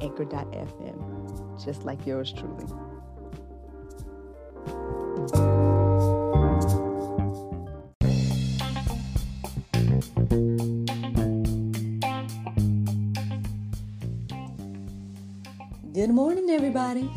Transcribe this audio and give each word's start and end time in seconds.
anchor.fm, 0.00 1.64
just 1.64 1.84
like 1.84 2.06
yours 2.06 2.32
truly. 2.32 2.66
Good 15.92 16.10
morning, 16.10 16.48
everybody. 16.48 17.10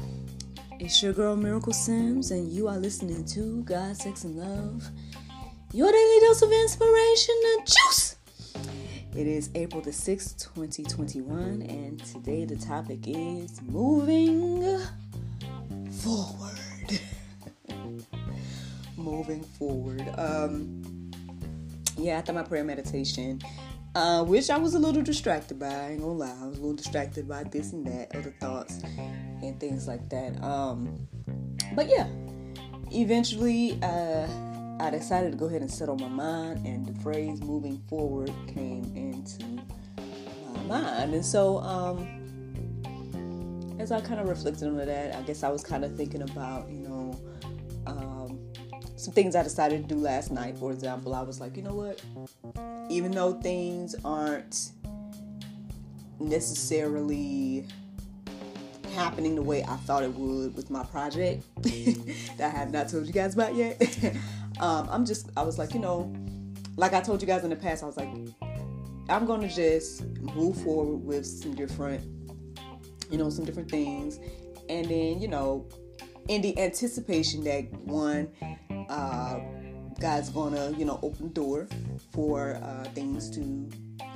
It's 0.78 1.02
your 1.02 1.14
girl 1.14 1.38
Miracle 1.38 1.72
Sims, 1.72 2.32
and 2.32 2.52
you 2.52 2.68
are 2.68 2.78
listening 2.78 3.24
to 3.28 3.64
God, 3.64 3.96
Sex, 3.96 4.26
and 4.26 4.36
Love, 4.36 4.90
your 5.72 5.90
daily 5.90 6.20
dose 6.20 6.42
of 6.42 6.52
inspiration 6.52 7.36
and 7.56 7.66
juice. 7.66 8.03
It 9.16 9.28
is 9.28 9.52
April 9.54 9.80
the 9.80 9.92
6th, 9.92 10.52
2021, 10.56 11.62
and 11.70 12.04
today 12.04 12.46
the 12.46 12.56
topic 12.56 13.02
is 13.06 13.62
moving 13.62 14.82
forward. 15.92 17.00
moving 18.98 19.44
forward. 19.44 20.04
Um, 20.18 21.12
yeah, 21.96 22.14
after 22.14 22.34
my 22.34 22.42
prayer 22.42 22.64
meditation, 22.64 23.40
uh, 23.94 24.24
which 24.24 24.50
I 24.50 24.58
was 24.58 24.74
a 24.74 24.80
little 24.80 25.04
distracted 25.04 25.60
by, 25.60 25.68
I 25.68 25.90
ain't 25.92 26.02
gonna 26.02 26.14
lie, 26.14 26.36
I 26.42 26.48
was 26.48 26.58
a 26.58 26.62
little 26.62 26.76
distracted 26.76 27.28
by 27.28 27.44
this 27.44 27.72
and 27.72 27.86
that, 27.86 28.16
other 28.16 28.34
thoughts 28.40 28.82
and 29.44 29.60
things 29.60 29.88
like 29.88 30.10
that. 30.10 30.44
Um, 30.44 31.08
but 31.76 31.88
yeah, 31.88 32.08
eventually, 32.92 33.78
uh, 33.84 34.28
I 34.80 34.90
decided 34.90 35.32
to 35.32 35.38
go 35.38 35.46
ahead 35.46 35.62
and 35.62 35.72
settle 35.72 35.96
my 35.98 36.08
mind, 36.08 36.66
and 36.66 36.86
the 36.86 37.00
phrase 37.02 37.42
moving 37.42 37.78
forward 37.88 38.32
came 38.48 38.92
into 38.96 39.46
my 40.54 40.64
mind. 40.64 41.14
And 41.14 41.26
so, 41.26 41.60
um, 41.60 42.08
as 43.80 43.92
I 43.92 44.02
kind 44.02 44.20
of 44.20 44.28
reflected 44.28 44.68
on 44.68 44.78
that, 44.78 45.16
I 45.16 45.22
guess 45.22 45.44
I 45.44 45.50
was 45.50 45.64
kind 45.64 45.84
of 45.86 45.96
thinking 45.96 46.22
about, 46.24 46.70
you 46.70 46.80
know, 46.80 47.20
um, 47.86 48.40
some 48.96 49.14
things 49.14 49.36
I 49.36 49.44
decided 49.44 49.88
to 49.88 49.96
do 49.96 50.00
last 50.00 50.32
night. 50.32 50.58
For 50.58 50.72
example, 50.72 51.14
I 51.14 51.22
was 51.22 51.40
like, 51.40 51.56
you 51.58 51.64
know 51.64 51.76
what? 51.76 52.02
Even 52.90 53.12
though 53.12 53.34
things 53.34 53.96
aren't 54.04 54.72
necessarily 56.20 57.66
happening 58.94 59.36
the 59.36 59.42
way 59.42 59.64
I 59.64 59.76
thought 59.78 60.04
it 60.04 60.14
would 60.14 60.56
with 60.56 60.70
my 60.70 60.84
project 60.84 61.44
that 61.64 62.54
I 62.54 62.58
have 62.58 62.72
not 62.72 62.90
told 62.90 63.08
you 63.08 63.14
guys 63.14 63.34
about 63.34 63.56
yet. 63.56 63.82
Um, 64.60 64.88
I'm 64.92 65.06
just, 65.06 65.30
I 65.36 65.44
was 65.44 65.58
like, 65.58 65.74
you 65.74 65.80
know, 65.80 66.14
like 66.76 66.94
I 66.94 67.02
told 67.02 67.22
you 67.22 67.28
guys 67.28 67.44
in 67.44 67.50
the 67.50 67.56
past, 67.56 67.84
I 67.84 67.86
was 67.86 67.98
like, 67.98 68.10
I'm 69.10 69.26
gonna 69.26 69.50
just 69.50 70.06
move 70.20 70.58
forward 70.62 71.04
with 71.04 71.26
some 71.26 71.54
different, 71.56 72.02
you 73.12 73.18
know, 73.18 73.30
some 73.30 73.46
different 73.46 73.70
things, 73.70 74.20
and 74.70 74.86
then 74.86 75.22
you 75.22 75.28
know, 75.28 75.68
in 76.30 76.42
the 76.42 76.58
anticipation 76.58 77.44
that 77.44 77.72
one, 77.84 78.30
uh, 78.90 79.40
God's 80.00 80.30
gonna, 80.30 80.72
you 80.78 80.86
know, 80.86 81.00
open 81.04 81.28
the 81.28 81.34
door 81.34 81.68
for 82.12 82.56
uh, 82.64 82.86
things 82.96 83.30
to 83.32 83.70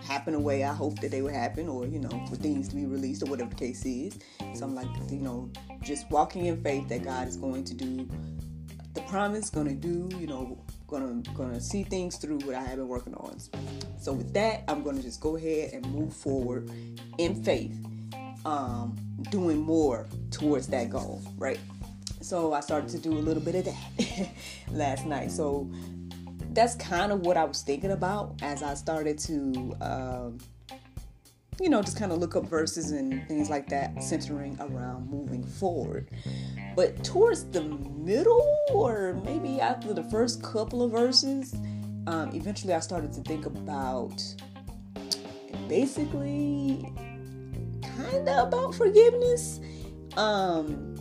happen 0.03 0.33
the 0.33 0.39
way 0.39 0.63
I 0.63 0.73
hope 0.73 0.99
that 1.01 1.11
they 1.11 1.21
would 1.21 1.33
happen, 1.33 1.67
or 1.67 1.85
you 1.85 1.99
know, 1.99 2.25
for 2.29 2.37
things 2.37 2.69
to 2.69 2.75
be 2.75 2.85
released, 2.85 3.23
or 3.23 3.25
whatever 3.25 3.49
the 3.49 3.55
case 3.55 3.85
is. 3.85 4.17
So 4.53 4.65
I'm 4.65 4.73
like, 4.73 4.87
you 5.09 5.19
know, 5.19 5.51
just 5.81 6.09
walking 6.09 6.45
in 6.45 6.63
faith 6.63 6.87
that 6.87 7.03
God 7.03 7.27
is 7.27 7.35
going 7.37 7.65
to 7.65 7.73
do 7.73 8.07
the 8.97 9.03
promise, 9.03 9.51
gonna 9.51 9.75
do, 9.75 10.09
you 10.17 10.25
know, 10.25 10.57
gonna 10.87 11.21
gonna 11.35 11.61
see 11.61 11.83
things 11.83 12.15
through 12.15 12.39
what 12.39 12.55
I 12.55 12.63
have 12.63 12.77
been 12.77 12.87
working 12.87 13.13
on. 13.13 13.37
So 13.99 14.11
with 14.11 14.33
that, 14.33 14.63
I'm 14.67 14.81
gonna 14.81 15.03
just 15.03 15.21
go 15.21 15.35
ahead 15.35 15.73
and 15.73 15.85
move 15.91 16.13
forward 16.13 16.71
in 17.19 17.43
faith, 17.43 17.77
um, 18.43 18.97
doing 19.29 19.59
more 19.59 20.07
towards 20.31 20.67
that 20.67 20.89
goal, 20.89 21.21
right? 21.37 21.59
So 22.21 22.53
I 22.53 22.61
started 22.61 22.89
to 22.89 22.97
do 22.97 23.13
a 23.13 23.21
little 23.21 23.43
bit 23.43 23.55
of 23.55 23.65
that 23.65 24.29
last 24.71 25.05
night. 25.05 25.29
So 25.29 25.69
that's 26.53 26.73
kind 26.75 27.11
of 27.11 27.21
what 27.21 27.37
I 27.37 27.43
was 27.43 27.61
thinking 27.61 27.91
about 27.91 28.33
as 28.41 28.63
I 28.63 28.73
started 28.73 29.19
to, 29.19 29.75
um, 29.79 30.37
you 31.59 31.69
know, 31.69 31.81
just 31.81 31.97
kind 31.97 32.11
of 32.11 32.19
look 32.19 32.35
up 32.35 32.45
verses 32.45 32.91
and 32.91 33.27
things 33.27 33.49
like 33.49 33.67
that, 33.69 34.03
centering 34.03 34.57
around 34.59 35.09
moving 35.09 35.43
forward. 35.43 36.09
But 36.75 37.03
towards 37.03 37.45
the 37.45 37.61
middle, 37.61 38.57
or 38.71 39.19
maybe 39.25 39.59
after 39.59 39.93
the 39.93 40.03
first 40.03 40.43
couple 40.43 40.83
of 40.83 40.91
verses, 40.91 41.55
um, 42.05 42.29
eventually 42.33 42.73
I 42.73 42.79
started 42.79 43.11
to 43.13 43.21
think 43.21 43.45
about 43.45 44.21
basically 45.67 46.85
kind 47.81 48.29
of 48.29 48.47
about 48.47 48.75
forgiveness. 48.75 49.59
Um, 50.15 50.93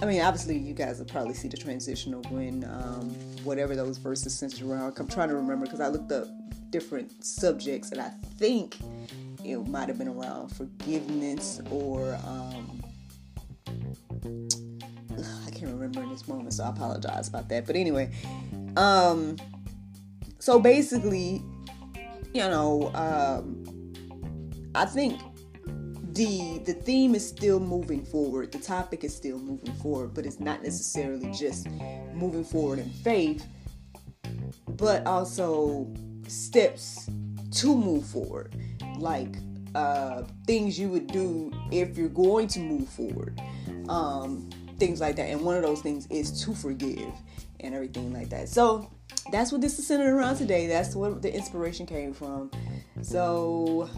I 0.00 0.06
mean, 0.06 0.20
obviously, 0.20 0.58
you 0.58 0.74
guys 0.74 0.98
will 0.98 1.06
probably 1.06 1.34
see 1.34 1.48
the 1.48 1.56
transition 1.56 2.12
of 2.14 2.28
when 2.30 2.64
um, 2.64 3.10
whatever 3.44 3.76
those 3.76 3.98
verses 3.98 4.34
centered 4.34 4.66
around. 4.66 4.98
I'm 4.98 5.06
trying 5.06 5.28
to 5.28 5.36
remember 5.36 5.66
because 5.66 5.80
I 5.80 5.88
looked 5.88 6.10
up 6.10 6.26
different 6.72 7.24
subjects 7.24 7.92
and 7.92 8.00
I 8.00 8.08
think 8.38 8.76
it 9.44 9.56
might 9.68 9.88
have 9.88 9.98
been 9.98 10.08
around 10.08 10.48
forgiveness 10.48 11.60
or 11.70 12.18
um, 12.26 12.82
I 15.46 15.50
can't 15.50 15.70
remember 15.70 16.02
in 16.02 16.08
this 16.10 16.26
moment, 16.26 16.54
so 16.54 16.64
I 16.64 16.70
apologize 16.70 17.28
about 17.28 17.48
that. 17.50 17.66
But 17.66 17.76
anyway, 17.76 18.10
um, 18.76 19.36
so 20.38 20.58
basically, 20.58 21.42
you 22.32 22.40
know, 22.40 22.90
um, 22.94 23.92
I 24.74 24.86
think 24.86 25.20
the 26.14 26.60
the 26.64 26.74
theme 26.74 27.14
is 27.14 27.26
still 27.26 27.58
moving 27.58 28.04
forward 28.04 28.52
the 28.52 28.58
topic 28.58 29.02
is 29.02 29.16
still 29.16 29.38
moving 29.38 29.72
forward 29.76 30.12
but 30.12 30.26
it's 30.26 30.40
not 30.40 30.62
necessarily 30.62 31.32
just 31.32 31.66
moving 32.12 32.44
forward 32.44 32.78
in 32.78 32.90
faith 32.90 33.46
but 34.76 35.06
also 35.06 35.90
steps 36.28 37.10
to 37.52 37.76
move 37.76 38.06
forward. 38.06 38.54
Like 38.98 39.36
uh, 39.74 40.24
things 40.46 40.78
you 40.78 40.88
would 40.88 41.06
do 41.06 41.52
if 41.70 41.96
you're 41.96 42.08
going 42.08 42.48
to 42.48 42.60
move 42.60 42.88
forward. 42.88 43.40
Um, 43.88 44.50
things 44.78 45.00
like 45.00 45.16
that. 45.16 45.28
And 45.28 45.40
one 45.42 45.56
of 45.56 45.62
those 45.62 45.80
things 45.80 46.06
is 46.08 46.44
to 46.44 46.54
forgive 46.54 47.12
and 47.60 47.74
everything 47.74 48.12
like 48.12 48.30
that. 48.30 48.48
So 48.48 48.90
that's 49.30 49.52
what 49.52 49.60
this 49.60 49.78
is 49.78 49.86
centered 49.86 50.12
around 50.12 50.36
today. 50.36 50.66
That's 50.66 50.96
where 50.96 51.12
the 51.12 51.32
inspiration 51.32 51.86
came 51.86 52.12
from. 52.12 52.50
So 53.02 53.88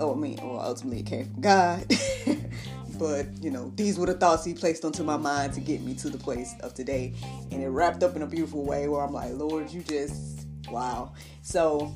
oh, 0.00 0.14
I 0.14 0.16
mean, 0.16 0.38
well, 0.42 0.60
ultimately 0.60 1.00
it 1.00 1.06
came 1.06 1.24
from 1.26 1.40
God. 1.40 1.86
but, 2.98 3.26
you 3.42 3.50
know, 3.50 3.72
these 3.74 3.98
were 3.98 4.06
the 4.06 4.14
thoughts 4.14 4.44
He 4.44 4.54
placed 4.54 4.84
onto 4.84 5.02
my 5.02 5.16
mind 5.16 5.52
to 5.54 5.60
get 5.60 5.82
me 5.82 5.94
to 5.94 6.08
the 6.08 6.18
place 6.18 6.54
of 6.60 6.74
today. 6.74 7.14
And 7.50 7.62
it 7.62 7.68
wrapped 7.68 8.02
up 8.02 8.16
in 8.16 8.22
a 8.22 8.26
beautiful 8.26 8.64
way 8.64 8.88
where 8.88 9.02
I'm 9.02 9.12
like, 9.12 9.32
Lord, 9.34 9.70
you 9.70 9.82
just, 9.82 10.37
wow. 10.70 11.12
So, 11.42 11.94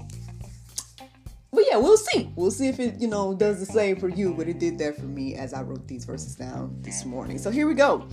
but 1.52 1.64
yeah, 1.68 1.76
we'll 1.76 1.96
see. 1.96 2.30
We'll 2.34 2.50
see 2.50 2.68
if 2.68 2.80
it, 2.80 3.00
you 3.00 3.08
know, 3.08 3.34
does 3.34 3.60
the 3.60 3.66
same 3.66 3.96
for 3.96 4.08
you, 4.08 4.34
but 4.34 4.48
it 4.48 4.58
did 4.58 4.78
that 4.78 4.96
for 4.96 5.04
me 5.04 5.34
as 5.34 5.52
I 5.52 5.62
wrote 5.62 5.86
these 5.86 6.04
verses 6.04 6.34
down 6.34 6.76
this 6.80 7.04
morning. 7.04 7.38
So 7.38 7.50
here 7.50 7.66
we 7.66 7.74
go. 7.74 8.08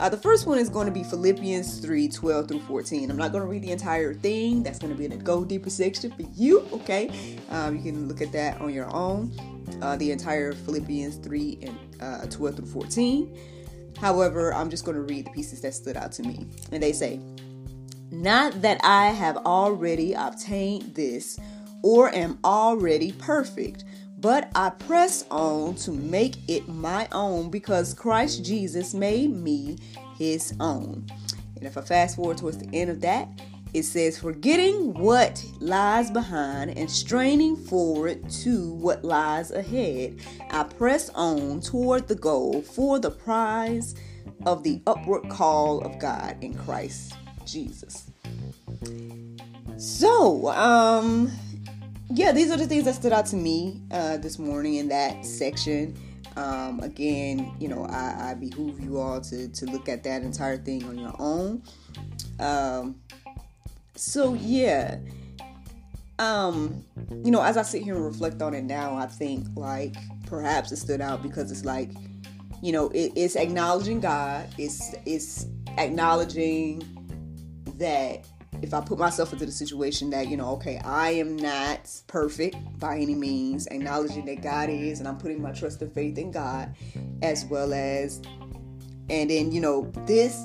Uh, 0.00 0.08
the 0.08 0.16
first 0.16 0.46
one 0.46 0.58
is 0.58 0.68
going 0.68 0.86
to 0.86 0.92
be 0.92 1.02
Philippians 1.02 1.80
3 1.80 2.08
12 2.08 2.48
through 2.48 2.60
14. 2.60 3.10
I'm 3.10 3.16
not 3.16 3.32
going 3.32 3.42
to 3.42 3.48
read 3.48 3.62
the 3.62 3.72
entire 3.72 4.14
thing. 4.14 4.62
That's 4.62 4.78
going 4.78 4.92
to 4.92 4.98
be 4.98 5.04
in 5.04 5.10
the 5.10 5.16
Go 5.16 5.44
Deeper 5.44 5.70
section 5.70 6.12
for 6.12 6.22
you, 6.36 6.68
okay? 6.72 7.36
Um, 7.50 7.76
you 7.76 7.82
can 7.82 8.06
look 8.06 8.22
at 8.22 8.30
that 8.32 8.60
on 8.60 8.72
your 8.72 8.94
own. 8.94 9.32
Uh, 9.82 9.96
the 9.96 10.12
entire 10.12 10.52
Philippians 10.52 11.16
3 11.16 11.58
and 11.62 11.78
uh, 12.00 12.26
12 12.26 12.56
through 12.56 12.66
14. 12.66 13.38
However, 14.00 14.54
I'm 14.54 14.70
just 14.70 14.84
going 14.84 14.96
to 14.96 15.02
read 15.02 15.26
the 15.26 15.30
pieces 15.30 15.60
that 15.62 15.74
stood 15.74 15.96
out 15.96 16.12
to 16.12 16.22
me. 16.22 16.46
And 16.70 16.80
they 16.80 16.92
say, 16.92 17.20
Not 18.10 18.62
that 18.62 18.80
I 18.82 19.08
have 19.08 19.36
already 19.38 20.14
obtained 20.14 20.94
this 20.94 21.38
or 21.82 22.12
am 22.14 22.38
already 22.44 23.12
perfect 23.12 23.84
but 24.20 24.50
I 24.54 24.70
press 24.70 25.24
on 25.30 25.76
to 25.76 25.92
make 25.92 26.36
it 26.48 26.66
my 26.68 27.06
own 27.12 27.50
because 27.50 27.94
Christ 27.94 28.44
Jesus 28.44 28.92
made 28.92 29.30
me 29.30 29.78
his 30.16 30.54
own. 30.58 31.06
And 31.56 31.66
if 31.66 31.78
I 31.78 31.82
fast 31.82 32.16
forward 32.16 32.38
towards 32.38 32.58
the 32.58 32.68
end 32.74 32.90
of 32.90 33.00
that, 33.02 33.28
it 33.74 33.84
says, 33.84 34.18
forgetting 34.18 34.94
what 34.94 35.44
lies 35.60 36.10
behind 36.10 36.76
and 36.76 36.90
straining 36.90 37.54
forward 37.54 38.28
to 38.30 38.72
what 38.72 39.04
lies 39.04 39.50
ahead, 39.50 40.20
I 40.50 40.64
press 40.64 41.10
on 41.10 41.60
toward 41.60 42.08
the 42.08 42.14
goal 42.14 42.62
for 42.62 42.98
the 42.98 43.10
prize 43.10 43.94
of 44.46 44.64
the 44.64 44.80
upward 44.86 45.28
call 45.28 45.80
of 45.82 45.98
God 45.98 46.36
in 46.40 46.54
Christ 46.54 47.14
Jesus. 47.48 48.10
So, 49.76 50.48
um, 50.48 51.30
yeah, 52.10 52.32
these 52.32 52.50
are 52.50 52.56
the 52.56 52.66
things 52.66 52.84
that 52.84 52.94
stood 52.94 53.12
out 53.12 53.26
to 53.26 53.36
me 53.36 53.82
uh, 53.90 54.18
this 54.18 54.38
morning 54.38 54.74
in 54.74 54.88
that 54.88 55.24
section. 55.24 55.96
Um, 56.36 56.80
again, 56.80 57.52
you 57.58 57.68
know, 57.68 57.84
I, 57.86 58.30
I 58.30 58.34
behoove 58.34 58.80
you 58.80 58.98
all 58.98 59.20
to 59.22 59.48
to 59.48 59.66
look 59.66 59.88
at 59.88 60.04
that 60.04 60.22
entire 60.22 60.56
thing 60.56 60.84
on 60.84 60.98
your 60.98 61.14
own. 61.18 61.62
Um, 62.38 63.00
so 63.96 64.34
yeah, 64.34 64.98
um, 66.18 66.84
you 67.24 67.30
know, 67.30 67.42
as 67.42 67.56
I 67.56 67.62
sit 67.62 67.82
here 67.82 67.94
and 67.94 68.04
reflect 68.04 68.42
on 68.42 68.54
it 68.54 68.64
now, 68.64 68.96
I 68.96 69.06
think 69.06 69.46
like 69.56 69.96
perhaps 70.26 70.72
it 70.72 70.76
stood 70.76 71.00
out 71.00 71.22
because 71.22 71.50
it's 71.50 71.64
like, 71.64 71.90
you 72.62 72.72
know, 72.72 72.88
it, 72.90 73.12
it's 73.16 73.36
acknowledging 73.36 74.00
God. 74.00 74.48
It's 74.58 74.94
it's 75.06 75.46
acknowledging 75.76 76.82
that 77.78 78.26
if 78.62 78.74
I 78.74 78.80
put 78.80 78.98
myself 78.98 79.32
into 79.32 79.46
the 79.46 79.52
situation 79.52 80.10
that, 80.10 80.28
you 80.28 80.36
know, 80.36 80.50
okay, 80.54 80.80
I 80.84 81.10
am 81.10 81.36
not 81.36 81.90
perfect 82.06 82.56
by 82.78 82.98
any 82.98 83.14
means, 83.14 83.66
acknowledging 83.68 84.24
that 84.26 84.42
God 84.42 84.68
is, 84.68 84.98
and 84.98 85.08
I'm 85.08 85.18
putting 85.18 85.40
my 85.40 85.52
trust 85.52 85.82
and 85.82 85.92
faith 85.92 86.18
in 86.18 86.30
God, 86.30 86.74
as 87.22 87.44
well 87.44 87.72
as, 87.72 88.20
and 89.10 89.30
then, 89.30 89.52
you 89.52 89.60
know, 89.60 89.90
this, 90.06 90.44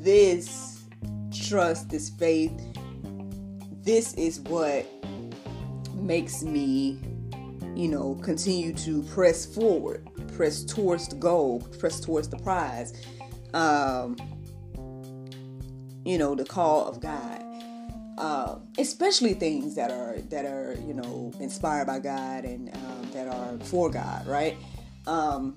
this 0.00 0.84
trust, 1.32 1.90
this 1.90 2.10
faith, 2.10 2.52
this 3.82 4.14
is 4.14 4.40
what 4.40 4.86
makes 5.94 6.42
me, 6.42 6.98
you 7.74 7.88
know, 7.88 8.14
continue 8.22 8.72
to 8.72 9.02
press 9.04 9.46
forward, 9.46 10.08
press 10.34 10.64
towards 10.64 11.08
the 11.08 11.16
goal, 11.16 11.60
press 11.78 12.00
towards 12.00 12.28
the 12.28 12.38
prize. 12.38 12.92
Um, 13.54 14.16
you 16.08 16.16
know, 16.16 16.34
the 16.34 16.44
call 16.44 16.86
of 16.86 17.00
God. 17.00 17.44
Uh, 18.16 18.58
especially 18.78 19.32
things 19.32 19.76
that 19.76 19.92
are 19.92 20.16
that 20.22 20.44
are 20.44 20.76
you 20.84 20.92
know 20.92 21.32
inspired 21.38 21.86
by 21.86 22.00
God 22.00 22.44
and 22.44 22.74
um, 22.74 23.10
that 23.12 23.28
are 23.28 23.56
for 23.66 23.88
God, 23.90 24.26
right? 24.26 24.56
Um, 25.06 25.56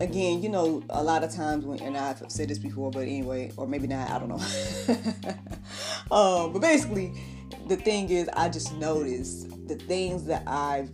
again, 0.00 0.42
you 0.42 0.48
know, 0.48 0.82
a 0.88 1.02
lot 1.02 1.22
of 1.22 1.30
times 1.30 1.66
when 1.66 1.80
and 1.80 1.98
I've 1.98 2.22
said 2.28 2.48
this 2.48 2.58
before, 2.58 2.90
but 2.90 3.02
anyway, 3.02 3.52
or 3.58 3.66
maybe 3.66 3.86
not, 3.88 4.10
I 4.10 4.18
don't 4.18 4.28
know. 4.30 5.36
um, 6.16 6.52
but 6.54 6.60
basically, 6.60 7.12
the 7.66 7.76
thing 7.76 8.08
is, 8.08 8.28
I 8.32 8.48
just 8.48 8.72
notice 8.76 9.44
the 9.66 9.76
things 9.76 10.24
that 10.24 10.44
I've 10.46 10.90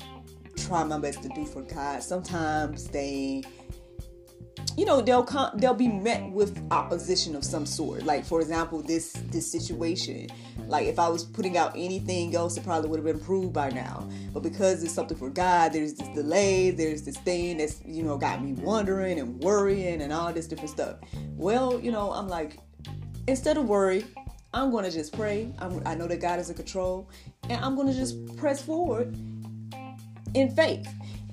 tried 0.56 0.84
my 0.84 0.98
best 0.98 1.22
to 1.22 1.28
do 1.28 1.46
for 1.46 1.62
God. 1.62 2.02
Sometimes 2.02 2.88
they 2.88 3.44
you 4.76 4.84
know 4.84 5.00
they'll 5.00 5.22
come 5.22 5.50
they'll 5.58 5.74
be 5.74 5.88
met 5.88 6.30
with 6.30 6.60
opposition 6.70 7.36
of 7.36 7.44
some 7.44 7.66
sort. 7.66 8.02
Like 8.04 8.24
for 8.24 8.40
example 8.40 8.82
this 8.82 9.12
this 9.30 9.50
situation. 9.50 10.28
Like 10.66 10.86
if 10.86 10.98
i 10.98 11.08
was 11.08 11.24
putting 11.24 11.56
out 11.56 11.72
anything 11.76 12.34
else 12.34 12.56
it 12.56 12.64
probably 12.64 12.88
would 12.88 12.98
have 12.98 13.04
been 13.04 13.16
approved 13.16 13.52
by 13.52 13.70
now. 13.70 14.08
But 14.32 14.42
because 14.42 14.82
it's 14.82 14.92
something 14.92 15.16
for 15.16 15.30
god 15.30 15.72
there's 15.72 15.94
this 15.94 16.08
delay 16.08 16.70
there's 16.70 17.02
this 17.02 17.16
thing 17.18 17.58
that's 17.58 17.84
you 17.84 18.02
know 18.02 18.16
got 18.16 18.42
me 18.42 18.52
wondering 18.52 19.18
and 19.18 19.38
worrying 19.42 20.02
and 20.02 20.12
all 20.12 20.32
this 20.32 20.46
different 20.46 20.70
stuff. 20.70 20.96
Well 21.36 21.80
you 21.80 21.92
know 21.92 22.12
i'm 22.12 22.28
like 22.28 22.58
instead 23.28 23.56
of 23.56 23.68
worry 23.68 24.04
i'm 24.52 24.70
gonna 24.70 24.90
just 24.90 25.12
pray. 25.12 25.52
I'm, 25.58 25.82
i 25.86 25.94
know 25.94 26.06
that 26.06 26.20
god 26.20 26.40
is 26.40 26.50
in 26.50 26.56
control 26.56 27.08
and 27.48 27.64
i'm 27.64 27.76
gonna 27.76 27.94
just 27.94 28.36
press 28.36 28.60
forward 28.60 29.16
in 30.34 30.50
faith. 30.54 30.88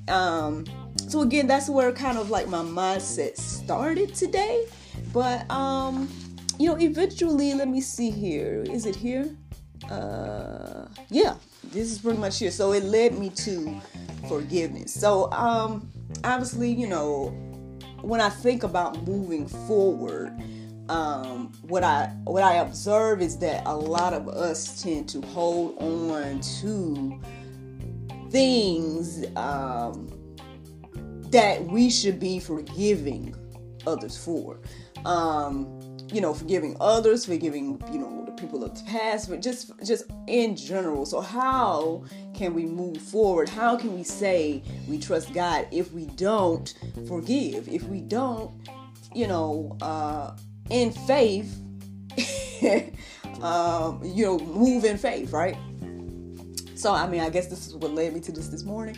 Um 0.07 0.65
so 1.09 1.21
again 1.21 1.47
that's 1.47 1.69
where 1.69 1.91
kind 1.91 2.17
of 2.17 2.29
like 2.29 2.47
my 2.47 2.63
mindset 2.63 3.37
started 3.37 4.15
today. 4.15 4.65
But 5.13 5.49
um 5.51 6.09
you 6.59 6.69
know 6.69 6.77
eventually 6.79 7.53
let 7.53 7.67
me 7.67 7.81
see 7.81 8.11
here. 8.11 8.63
Is 8.69 8.85
it 8.85 8.95
here? 8.95 9.35
Uh 9.89 10.87
yeah 11.09 11.35
this 11.63 11.91
is 11.91 11.99
pretty 11.99 12.19
much 12.19 12.39
here. 12.39 12.51
So 12.51 12.73
it 12.73 12.83
led 12.83 13.17
me 13.17 13.29
to 13.29 13.79
forgiveness. 14.27 14.93
So 14.93 15.31
um 15.31 15.89
obviously 16.23 16.71
you 16.71 16.87
know 16.87 17.29
when 18.01 18.19
i 18.19 18.29
think 18.29 18.63
about 18.63 19.07
moving 19.07 19.47
forward 19.47 20.33
um, 20.91 21.53
what 21.61 21.83
I 21.83 22.07
what 22.25 22.43
I 22.43 22.55
observe 22.55 23.21
is 23.21 23.37
that 23.37 23.63
a 23.65 23.75
lot 23.75 24.13
of 24.13 24.27
us 24.27 24.81
tend 24.81 25.07
to 25.09 25.21
hold 25.21 25.77
on 25.81 26.41
to 26.61 27.19
things 28.29 29.25
um, 29.37 30.09
that 31.31 31.63
we 31.65 31.89
should 31.89 32.19
be 32.19 32.39
forgiving 32.39 33.35
others 33.87 34.17
for. 34.17 34.59
Um, 35.05 35.97
you 36.11 36.19
know, 36.19 36.33
forgiving 36.33 36.75
others, 36.81 37.25
forgiving, 37.25 37.81
you 37.91 37.99
know, 37.99 38.25
the 38.25 38.33
people 38.33 38.63
of 38.63 38.77
the 38.77 38.83
past, 38.83 39.29
but 39.29 39.41
just 39.41 39.71
just 39.85 40.05
in 40.27 40.55
general. 40.55 41.05
So 41.05 41.21
how 41.21 42.03
can 42.33 42.53
we 42.53 42.65
move 42.65 42.97
forward? 42.97 43.47
How 43.47 43.77
can 43.77 43.95
we 43.95 44.03
say 44.03 44.61
we 44.87 44.99
trust 44.99 45.33
God 45.33 45.67
if 45.71 45.91
we 45.93 46.05
don't 46.05 46.73
forgive? 47.07 47.69
If 47.69 47.83
we 47.83 48.01
don't, 48.01 48.51
you 49.15 49.27
know, 49.27 49.77
uh 49.81 50.35
in 50.69 50.91
faith, 50.91 51.57
um, 53.41 54.01
you 54.03 54.25
know, 54.25 54.39
move 54.39 54.85
in 54.85 54.97
faith, 54.97 55.31
right? 55.31 55.57
So 56.75 56.93
I 56.93 57.07
mean, 57.07 57.21
I 57.21 57.29
guess 57.29 57.47
this 57.47 57.67
is 57.67 57.75
what 57.75 57.93
led 57.93 58.13
me 58.13 58.19
to 58.19 58.33
this 58.33 58.49
this 58.49 58.63
morning 58.63 58.97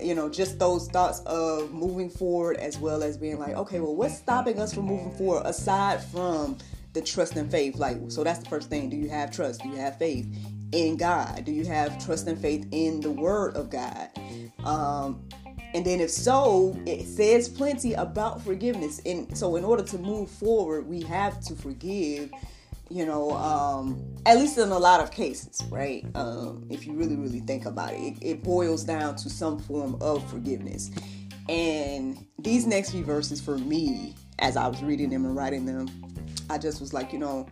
you 0.00 0.14
know, 0.14 0.28
just 0.28 0.58
those 0.58 0.88
thoughts 0.88 1.20
of 1.20 1.72
moving 1.72 2.10
forward 2.10 2.56
as 2.56 2.78
well 2.78 3.02
as 3.02 3.16
being 3.16 3.38
like, 3.38 3.54
okay, 3.54 3.80
well, 3.80 3.94
what's 3.94 4.16
stopping 4.16 4.60
us 4.60 4.74
from 4.74 4.84
moving 4.86 5.12
forward 5.12 5.42
aside 5.46 6.02
from 6.02 6.58
the 6.92 7.02
trust 7.02 7.36
and 7.36 7.50
faith? 7.50 7.76
Like, 7.76 7.98
so 8.08 8.24
that's 8.24 8.40
the 8.40 8.48
first 8.48 8.68
thing. 8.68 8.90
Do 8.90 8.96
you 8.96 9.08
have 9.08 9.30
trust? 9.30 9.62
Do 9.62 9.68
you 9.68 9.76
have 9.76 9.98
faith 9.98 10.26
in 10.72 10.96
God? 10.96 11.44
Do 11.44 11.52
you 11.52 11.64
have 11.66 12.04
trust 12.04 12.26
and 12.26 12.40
faith 12.40 12.66
in 12.72 13.00
the 13.00 13.10
Word 13.10 13.56
of 13.56 13.70
God? 13.70 14.10
Um, 14.64 15.22
and 15.74 15.84
then, 15.84 16.00
if 16.00 16.10
so, 16.10 16.74
it 16.86 17.06
says 17.06 17.48
plenty 17.48 17.92
about 17.94 18.42
forgiveness. 18.42 19.00
And 19.04 19.36
so, 19.36 19.56
in 19.56 19.64
order 19.64 19.82
to 19.82 19.98
move 19.98 20.30
forward, 20.30 20.88
we 20.88 21.02
have 21.02 21.40
to 21.42 21.54
forgive 21.54 22.30
you 22.88 23.04
know, 23.04 23.32
um, 23.32 24.02
at 24.26 24.38
least 24.38 24.58
in 24.58 24.70
a 24.70 24.78
lot 24.78 25.00
of 25.00 25.10
cases, 25.10 25.60
right? 25.70 26.04
Um, 26.14 26.66
if 26.70 26.86
you 26.86 26.92
really, 26.92 27.16
really 27.16 27.40
think 27.40 27.66
about 27.66 27.92
it, 27.92 27.98
it, 28.00 28.18
it 28.22 28.42
boils 28.42 28.84
down 28.84 29.16
to 29.16 29.30
some 29.30 29.58
form 29.58 29.96
of 30.00 30.28
forgiveness. 30.30 30.90
And 31.48 32.26
these 32.38 32.66
next 32.66 32.90
few 32.90 33.04
verses 33.04 33.40
for 33.40 33.58
me, 33.58 34.14
as 34.38 34.56
I 34.56 34.68
was 34.68 34.82
reading 34.82 35.10
them 35.10 35.24
and 35.24 35.34
writing 35.34 35.66
them, 35.66 35.88
I 36.48 36.58
just 36.58 36.80
was 36.80 36.92
like, 36.92 37.12
you 37.12 37.18
know, 37.18 37.48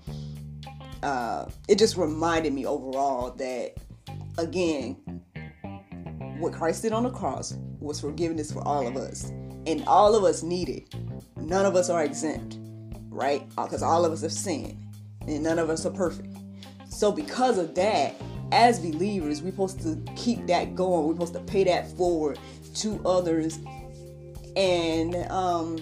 uh, 1.03 1.47
it 1.69 1.79
just 1.79 1.97
reminded 1.97 2.53
me 2.53 2.67
overall 2.67 3.31
that, 3.33 3.75
again, 4.39 4.97
what 6.39 6.53
Christ 6.53 6.83
did 6.83 6.93
on 6.93 7.03
the 7.03 7.11
cross 7.11 7.55
was 7.81 8.01
forgiveness 8.01 8.53
for 8.53 8.67
all 8.67 8.87
of 8.87 8.97
us. 8.97 9.25
And 9.67 9.83
all 9.87 10.15
of 10.15 10.25
us 10.25 10.43
need 10.43 10.69
it. 10.69 10.95
None 11.37 11.67
of 11.67 11.75
us 11.75 11.89
are 11.89 12.05
exempt, 12.05 12.59
right? 13.09 13.49
Because 13.51 13.83
all 13.83 14.05
of 14.05 14.13
us 14.13 14.23
have 14.23 14.33
sinned 14.33 14.84
and 15.27 15.43
none 15.43 15.59
of 15.59 15.71
us 15.71 15.87
are 15.87 15.91
perfect. 15.91 16.37
So 16.89 17.11
because 17.11 17.59
of 17.59 17.75
that, 17.75 18.15
as 18.53 18.79
believers, 18.79 19.43
we're 19.43 19.51
supposed 19.51 19.81
to 19.83 20.01
keep 20.17 20.47
that 20.47 20.75
going. 20.75 21.07
We're 21.07 21.15
supposed 21.15 21.35
to 21.35 21.41
pay 21.41 21.65
that 21.65 21.91
forward 21.97 22.39
to 22.77 23.01
others, 23.05 23.59
and 24.57 25.17
um, 25.31 25.79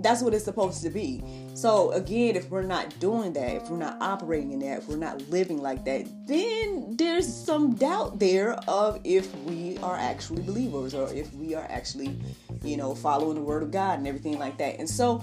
that's 0.00 0.22
what 0.22 0.34
it's 0.34 0.44
supposed 0.44 0.82
to 0.82 0.90
be. 0.90 1.22
So 1.54 1.92
again, 1.92 2.34
if 2.34 2.50
we're 2.50 2.62
not 2.62 2.98
doing 2.98 3.32
that, 3.34 3.56
if 3.56 3.70
we're 3.70 3.76
not 3.76 3.96
operating 4.00 4.52
in 4.52 4.58
that, 4.60 4.78
if 4.78 4.88
we're 4.88 4.96
not 4.96 5.20
living 5.30 5.62
like 5.62 5.84
that, 5.84 6.06
then 6.26 6.96
there's 6.96 7.32
some 7.32 7.74
doubt 7.74 8.18
there 8.18 8.54
of 8.68 9.00
if 9.04 9.34
we 9.40 9.78
are 9.78 9.96
actually 9.96 10.42
believers 10.42 10.94
or 10.94 11.12
if 11.12 11.32
we 11.34 11.54
are 11.54 11.66
actually, 11.70 12.18
you 12.64 12.76
know, 12.76 12.94
following 12.94 13.36
the 13.36 13.40
word 13.40 13.62
of 13.62 13.70
God 13.70 13.98
and 13.98 14.08
everything 14.08 14.38
like 14.38 14.58
that. 14.58 14.80
And 14.80 14.88
so 14.88 15.22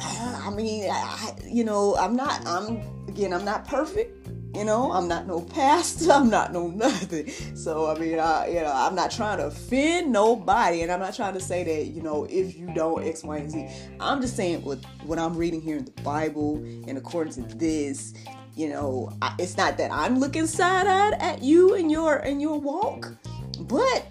I 0.00 0.50
mean, 0.50 0.88
I, 0.90 1.34
you 1.44 1.64
know, 1.64 1.96
I'm 1.96 2.16
not, 2.16 2.46
I'm, 2.46 2.82
again, 3.08 3.32
I'm 3.32 3.44
not 3.44 3.66
perfect. 3.66 4.28
You 4.54 4.64
know, 4.64 4.92
I'm 4.92 5.06
not 5.08 5.26
no 5.26 5.40
pastor. 5.42 6.10
I'm 6.12 6.30
not 6.30 6.52
no 6.52 6.68
nothing. 6.68 7.30
So, 7.54 7.90
I 7.90 7.98
mean, 7.98 8.18
I, 8.18 8.48
you 8.48 8.60
know, 8.60 8.72
I'm 8.72 8.94
not 8.94 9.10
trying 9.10 9.38
to 9.38 9.46
offend 9.46 10.10
nobody. 10.10 10.82
And 10.82 10.90
I'm 10.90 11.00
not 11.00 11.14
trying 11.14 11.34
to 11.34 11.40
say 11.40 11.64
that, 11.64 11.86
you 11.88 12.02
know, 12.02 12.24
if 12.24 12.56
you 12.56 12.72
don't 12.74 13.04
X, 13.04 13.22
Y, 13.22 13.36
and 13.36 13.50
Z. 13.50 13.68
I'm 14.00 14.20
just 14.20 14.36
saying 14.36 14.64
what, 14.64 14.78
what 15.04 15.18
I'm 15.18 15.36
reading 15.36 15.60
here 15.60 15.76
in 15.76 15.84
the 15.84 16.02
Bible 16.02 16.56
and 16.56 16.96
according 16.96 17.34
to 17.34 17.56
this, 17.56 18.14
you 18.56 18.68
know, 18.68 19.12
I, 19.22 19.34
it's 19.38 19.56
not 19.56 19.76
that 19.78 19.92
I'm 19.92 20.18
looking 20.18 20.46
side-eyed 20.46 21.14
at 21.20 21.42
you 21.42 21.74
and 21.74 21.90
your, 21.90 22.16
and 22.16 22.40
your 22.40 22.58
walk, 22.58 23.14
but 23.60 24.06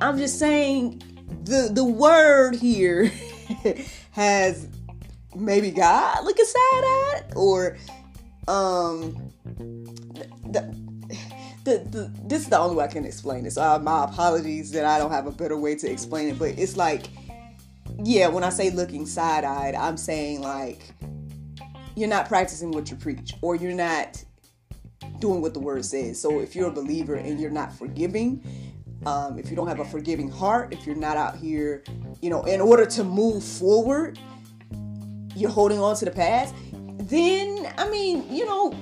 I'm 0.00 0.18
just 0.18 0.38
saying 0.38 1.02
the, 1.44 1.70
the 1.72 1.84
word 1.84 2.54
here 2.54 3.10
has 4.14 4.68
maybe 5.34 5.70
God 5.72 6.24
looking 6.24 6.44
side 6.44 7.14
at 7.14 7.32
or 7.36 7.76
um, 8.46 9.32
the, 10.46 10.74
the, 11.64 11.78
the, 11.90 12.12
this 12.24 12.42
is 12.42 12.48
the 12.48 12.58
only 12.58 12.76
way 12.76 12.84
I 12.84 12.88
can 12.88 13.04
explain 13.04 13.42
this. 13.42 13.56
Uh, 13.56 13.78
my 13.80 14.04
apologies 14.04 14.70
that 14.70 14.84
I 14.84 14.98
don't 14.98 15.10
have 15.10 15.26
a 15.26 15.32
better 15.32 15.56
way 15.56 15.74
to 15.74 15.90
explain 15.90 16.28
it, 16.28 16.38
but 16.38 16.50
it's 16.58 16.76
like, 16.76 17.06
yeah, 18.04 18.28
when 18.28 18.44
I 18.44 18.50
say 18.50 18.70
looking 18.70 19.04
side 19.04 19.42
eyed, 19.44 19.74
I'm 19.74 19.96
saying 19.96 20.42
like 20.42 20.80
you're 21.96 22.08
not 22.08 22.28
practicing 22.28 22.70
what 22.70 22.90
you 22.90 22.96
preach, 22.96 23.34
or 23.42 23.56
you're 23.56 23.72
not 23.72 24.22
doing 25.18 25.40
what 25.40 25.54
the 25.54 25.60
word 25.60 25.84
says. 25.84 26.20
So 26.20 26.40
if 26.40 26.54
you're 26.54 26.68
a 26.68 26.72
believer 26.72 27.14
and 27.14 27.40
you're 27.40 27.50
not 27.50 27.72
forgiving, 27.72 28.44
um, 29.06 29.38
if 29.38 29.50
you 29.50 29.56
don't 29.56 29.68
have 29.68 29.80
a 29.80 29.84
forgiving 29.84 30.30
heart, 30.30 30.72
if 30.72 30.86
you're 30.86 30.96
not 30.96 31.16
out 31.16 31.36
here, 31.36 31.84
you 32.20 32.30
know, 32.30 32.42
in 32.44 32.60
order 32.60 32.86
to 32.86 33.04
move 33.04 33.44
forward, 33.44 34.18
you're 35.36 35.50
holding 35.50 35.78
on 35.78 35.96
to 35.96 36.04
the 36.04 36.10
past, 36.10 36.54
then 36.98 37.72
I 37.76 37.88
mean, 37.90 38.24
you 38.32 38.46
know, 38.46 38.72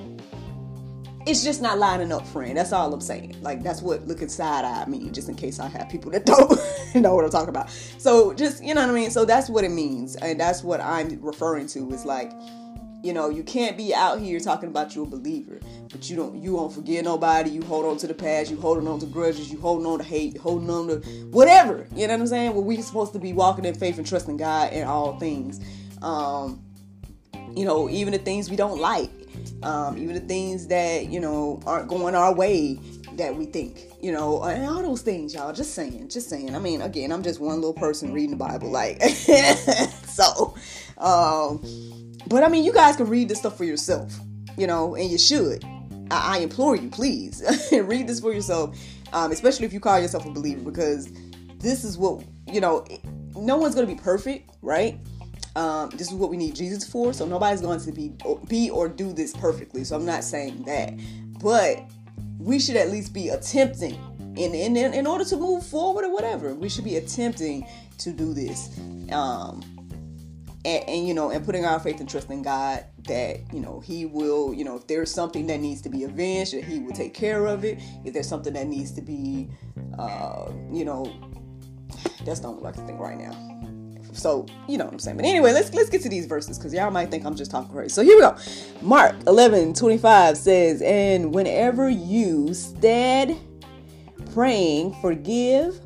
it's 1.26 1.44
just 1.44 1.62
not 1.62 1.78
lining 1.78 2.12
up, 2.12 2.26
friend. 2.26 2.56
That's 2.56 2.72
all 2.72 2.92
I'm 2.92 3.00
saying. 3.00 3.36
Like 3.42 3.62
that's 3.62 3.80
what 3.82 4.06
looking 4.06 4.28
side 4.28 4.64
eye 4.64 4.84
means, 4.86 5.12
just 5.12 5.28
in 5.28 5.34
case 5.34 5.60
I 5.60 5.68
have 5.68 5.88
people 5.88 6.10
that 6.12 6.26
don't 6.26 6.50
know 6.94 7.14
what 7.14 7.24
I'm 7.24 7.30
talking 7.30 7.48
about. 7.48 7.70
So 7.70 8.32
just 8.32 8.62
you 8.62 8.74
know 8.74 8.80
what 8.80 8.90
I 8.90 8.94
mean. 8.94 9.10
So 9.10 9.24
that's 9.24 9.48
what 9.48 9.64
it 9.64 9.70
means, 9.70 10.16
and 10.16 10.38
that's 10.38 10.62
what 10.62 10.80
I'm 10.80 11.18
referring 11.20 11.66
to. 11.68 11.90
Is 11.92 12.04
like, 12.04 12.32
you 13.02 13.12
know, 13.12 13.28
you 13.28 13.42
can't 13.42 13.76
be 13.76 13.94
out 13.94 14.20
here 14.20 14.38
talking 14.38 14.68
about 14.68 14.94
you're 14.94 15.04
a 15.04 15.08
believer, 15.08 15.60
but 15.90 16.08
you 16.08 16.16
don't 16.16 16.40
you 16.40 16.54
won't 16.54 16.72
forgive 16.72 17.04
nobody. 17.04 17.50
You 17.50 17.62
hold 17.62 17.84
on 17.84 17.96
to 17.98 18.06
the 18.06 18.14
past. 18.14 18.50
You 18.50 18.60
holding 18.60 18.86
on 18.86 19.00
to 19.00 19.06
grudges. 19.06 19.50
You 19.50 19.60
holding 19.60 19.86
on 19.86 19.98
to 19.98 20.04
hate. 20.04 20.34
you 20.34 20.40
holding 20.40 20.70
on 20.70 20.88
to 20.88 20.96
whatever. 21.30 21.86
You 21.94 22.06
know 22.06 22.14
what 22.14 22.20
I'm 22.20 22.26
saying? 22.26 22.54
Well, 22.54 22.64
we're 22.64 22.82
supposed 22.82 23.12
to 23.14 23.18
be 23.18 23.32
walking 23.32 23.64
in 23.64 23.74
faith 23.74 23.98
and 23.98 24.06
trusting 24.06 24.36
God 24.36 24.72
in 24.72 24.86
all 24.86 25.18
things. 25.18 25.60
Um, 26.02 26.62
you 27.54 27.64
know, 27.64 27.88
even 27.90 28.12
the 28.12 28.18
things 28.18 28.48
we 28.48 28.56
don't 28.56 28.80
like 28.80 29.10
um, 29.62 29.96
even 29.98 30.14
the 30.14 30.20
things 30.20 30.66
that 30.68 31.06
you 31.06 31.20
know 31.20 31.60
aren't 31.66 31.88
going 31.88 32.14
our 32.14 32.34
way 32.34 32.78
that 33.16 33.36
we 33.36 33.44
think, 33.44 33.84
you 34.00 34.10
know, 34.10 34.42
and 34.42 34.64
all 34.64 34.82
those 34.82 35.02
things, 35.02 35.34
y'all. 35.34 35.52
Just 35.52 35.74
saying, 35.74 36.08
just 36.08 36.28
saying. 36.28 36.54
I 36.54 36.58
mean, 36.58 36.82
again, 36.82 37.12
I'm 37.12 37.22
just 37.22 37.40
one 37.40 37.56
little 37.56 37.74
person 37.74 38.12
reading 38.12 38.30
the 38.30 38.36
Bible, 38.36 38.70
like 38.70 39.02
so. 40.06 40.54
Um, 40.98 41.62
but 42.26 42.42
I 42.42 42.48
mean, 42.48 42.64
you 42.64 42.72
guys 42.72 42.96
can 42.96 43.08
read 43.08 43.28
this 43.28 43.38
stuff 43.38 43.56
for 43.56 43.64
yourself, 43.64 44.12
you 44.56 44.66
know, 44.66 44.94
and 44.94 45.10
you 45.10 45.18
should. 45.18 45.64
I, 46.10 46.36
I 46.36 46.38
implore 46.38 46.76
you, 46.76 46.88
please 46.88 47.42
read 47.72 48.06
this 48.06 48.20
for 48.20 48.32
yourself, 48.32 48.78
um, 49.12 49.32
especially 49.32 49.66
if 49.66 49.72
you 49.72 49.80
call 49.80 49.98
yourself 49.98 50.26
a 50.26 50.30
believer, 50.30 50.62
because 50.62 51.12
this 51.58 51.84
is 51.84 51.96
what 51.96 52.24
you 52.46 52.60
know. 52.60 52.84
No 53.34 53.56
one's 53.56 53.74
gonna 53.74 53.86
be 53.86 53.94
perfect, 53.94 54.50
right? 54.60 54.98
Um, 55.54 55.90
this 55.90 56.08
is 56.08 56.14
what 56.14 56.30
we 56.30 56.36
need 56.36 56.54
Jesus 56.54 56.84
for. 56.88 57.12
So 57.12 57.26
nobody's 57.26 57.60
going 57.60 57.80
to 57.80 57.92
be 57.92 58.12
be 58.48 58.70
or 58.70 58.88
do 58.88 59.12
this 59.12 59.34
perfectly. 59.34 59.84
So 59.84 59.96
I'm 59.96 60.06
not 60.06 60.24
saying 60.24 60.64
that, 60.64 60.94
but 61.42 61.82
we 62.38 62.58
should 62.58 62.76
at 62.76 62.90
least 62.90 63.12
be 63.12 63.28
attempting 63.28 63.98
in 64.36 64.54
in 64.54 64.76
in 64.76 65.06
order 65.06 65.24
to 65.24 65.36
move 65.36 65.64
forward 65.66 66.04
or 66.04 66.12
whatever. 66.12 66.54
We 66.54 66.68
should 66.68 66.84
be 66.84 66.96
attempting 66.96 67.66
to 67.98 68.12
do 68.12 68.32
this. 68.32 68.78
Um, 69.12 69.62
and, 70.64 70.88
and, 70.88 71.08
you 71.08 71.14
know, 71.14 71.30
and 71.30 71.44
putting 71.44 71.64
our 71.64 71.80
faith 71.80 71.98
and 72.00 72.08
trust 72.08 72.30
in 72.30 72.42
God 72.42 72.84
that 73.08 73.40
you 73.52 73.60
know 73.60 73.80
He 73.80 74.06
will, 74.06 74.54
you 74.54 74.64
know, 74.64 74.76
if 74.76 74.86
there's 74.86 75.12
something 75.12 75.46
that 75.48 75.60
needs 75.60 75.82
to 75.82 75.88
be 75.88 76.04
avenged, 76.04 76.54
that 76.54 76.64
He 76.64 76.78
will 76.78 76.92
take 76.92 77.14
care 77.14 77.46
of 77.46 77.64
it. 77.64 77.80
If 78.04 78.14
there's 78.14 78.28
something 78.28 78.52
that 78.52 78.66
needs 78.68 78.92
to 78.92 79.02
be, 79.02 79.48
uh, 79.98 80.52
you 80.70 80.84
know, 80.84 81.12
that's 82.24 82.40
the 82.40 82.48
only 82.48 82.64
I 82.64 82.72
can 82.72 82.86
think 82.86 83.00
right 83.00 83.18
now. 83.18 83.52
So 84.12 84.46
you 84.68 84.78
know 84.78 84.84
what 84.84 84.92
I'm 84.92 84.98
saying. 84.98 85.16
But 85.16 85.26
anyway, 85.26 85.52
let's 85.52 85.72
let's 85.74 85.88
get 85.90 86.02
to 86.02 86.08
these 86.08 86.26
verses 86.26 86.58
because 86.58 86.72
y'all 86.72 86.90
might 86.90 87.10
think 87.10 87.24
I'm 87.24 87.34
just 87.34 87.50
talking 87.50 87.70
crazy. 87.70 87.88
So 87.88 88.02
here 88.02 88.16
we 88.16 88.22
go. 88.22 88.36
Mark 88.82 89.16
11 89.26 89.74
25 89.74 90.36
says, 90.36 90.82
And 90.82 91.34
whenever 91.34 91.88
you 91.88 92.54
stand 92.54 93.38
praying, 94.32 94.94
forgive 95.00 95.80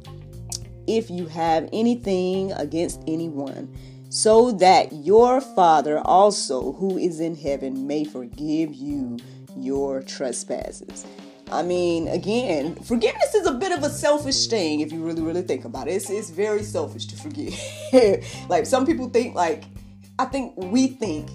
if 0.86 1.10
you 1.10 1.26
have 1.26 1.68
anything 1.72 2.52
against 2.52 3.02
anyone, 3.06 3.74
so 4.16 4.50
that 4.50 4.90
your 5.04 5.42
Father 5.42 5.98
also, 5.98 6.72
who 6.72 6.96
is 6.96 7.20
in 7.20 7.34
heaven, 7.34 7.86
may 7.86 8.02
forgive 8.02 8.74
you 8.74 9.18
your 9.58 10.00
trespasses. 10.00 11.04
I 11.52 11.62
mean, 11.62 12.08
again, 12.08 12.76
forgiveness 12.76 13.34
is 13.34 13.46
a 13.46 13.52
bit 13.52 13.72
of 13.72 13.84
a 13.84 13.90
selfish 13.90 14.46
thing 14.46 14.80
if 14.80 14.90
you 14.90 15.04
really, 15.04 15.20
really 15.20 15.42
think 15.42 15.66
about 15.66 15.86
it. 15.86 15.92
It's, 15.92 16.08
it's 16.08 16.30
very 16.30 16.62
selfish 16.62 17.04
to 17.08 17.16
forgive. 17.16 17.60
like 18.48 18.64
some 18.64 18.86
people 18.86 19.10
think, 19.10 19.34
like, 19.34 19.64
I 20.18 20.24
think 20.24 20.54
we 20.56 20.86
think 20.86 21.28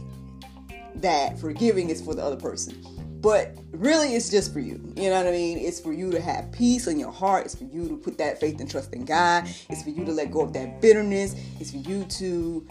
that 0.96 1.38
forgiving 1.38 1.92
is 1.92 2.02
for 2.02 2.16
the 2.16 2.24
other 2.24 2.36
person. 2.36 2.84
But 3.22 3.56
really, 3.72 4.16
it's 4.16 4.30
just 4.30 4.52
for 4.52 4.60
you. 4.60 4.94
You 4.96 5.12
know 5.12 5.18
what 5.18 5.28
I 5.28 5.32
mean? 5.32 5.60
It's 5.60 5.80
for 5.80 5.94
you 5.94 6.12
to 6.12 6.20
have 6.20 6.52
peace 6.52 6.88
in 6.88 7.00
your 7.00 7.12
heart. 7.12 7.46
It's 7.46 7.56
for 7.56 7.66
you 7.66 7.88
to 7.88 7.96
put 7.96 8.18
that 8.18 8.40
faith 8.40 8.60
and 8.60 8.70
trust 8.70 8.94
in 8.94 9.06
God. 9.06 9.48
It's 9.70 9.84
for 9.84 9.92
you 9.92 10.04
to 10.06 10.12
let 10.12 10.32
go 10.32 10.42
of 10.42 10.54
that 10.54 10.82
bitterness. 10.82 11.36
It's 11.60 11.72
for 11.72 11.78
you 11.78 12.04
to 12.06 12.68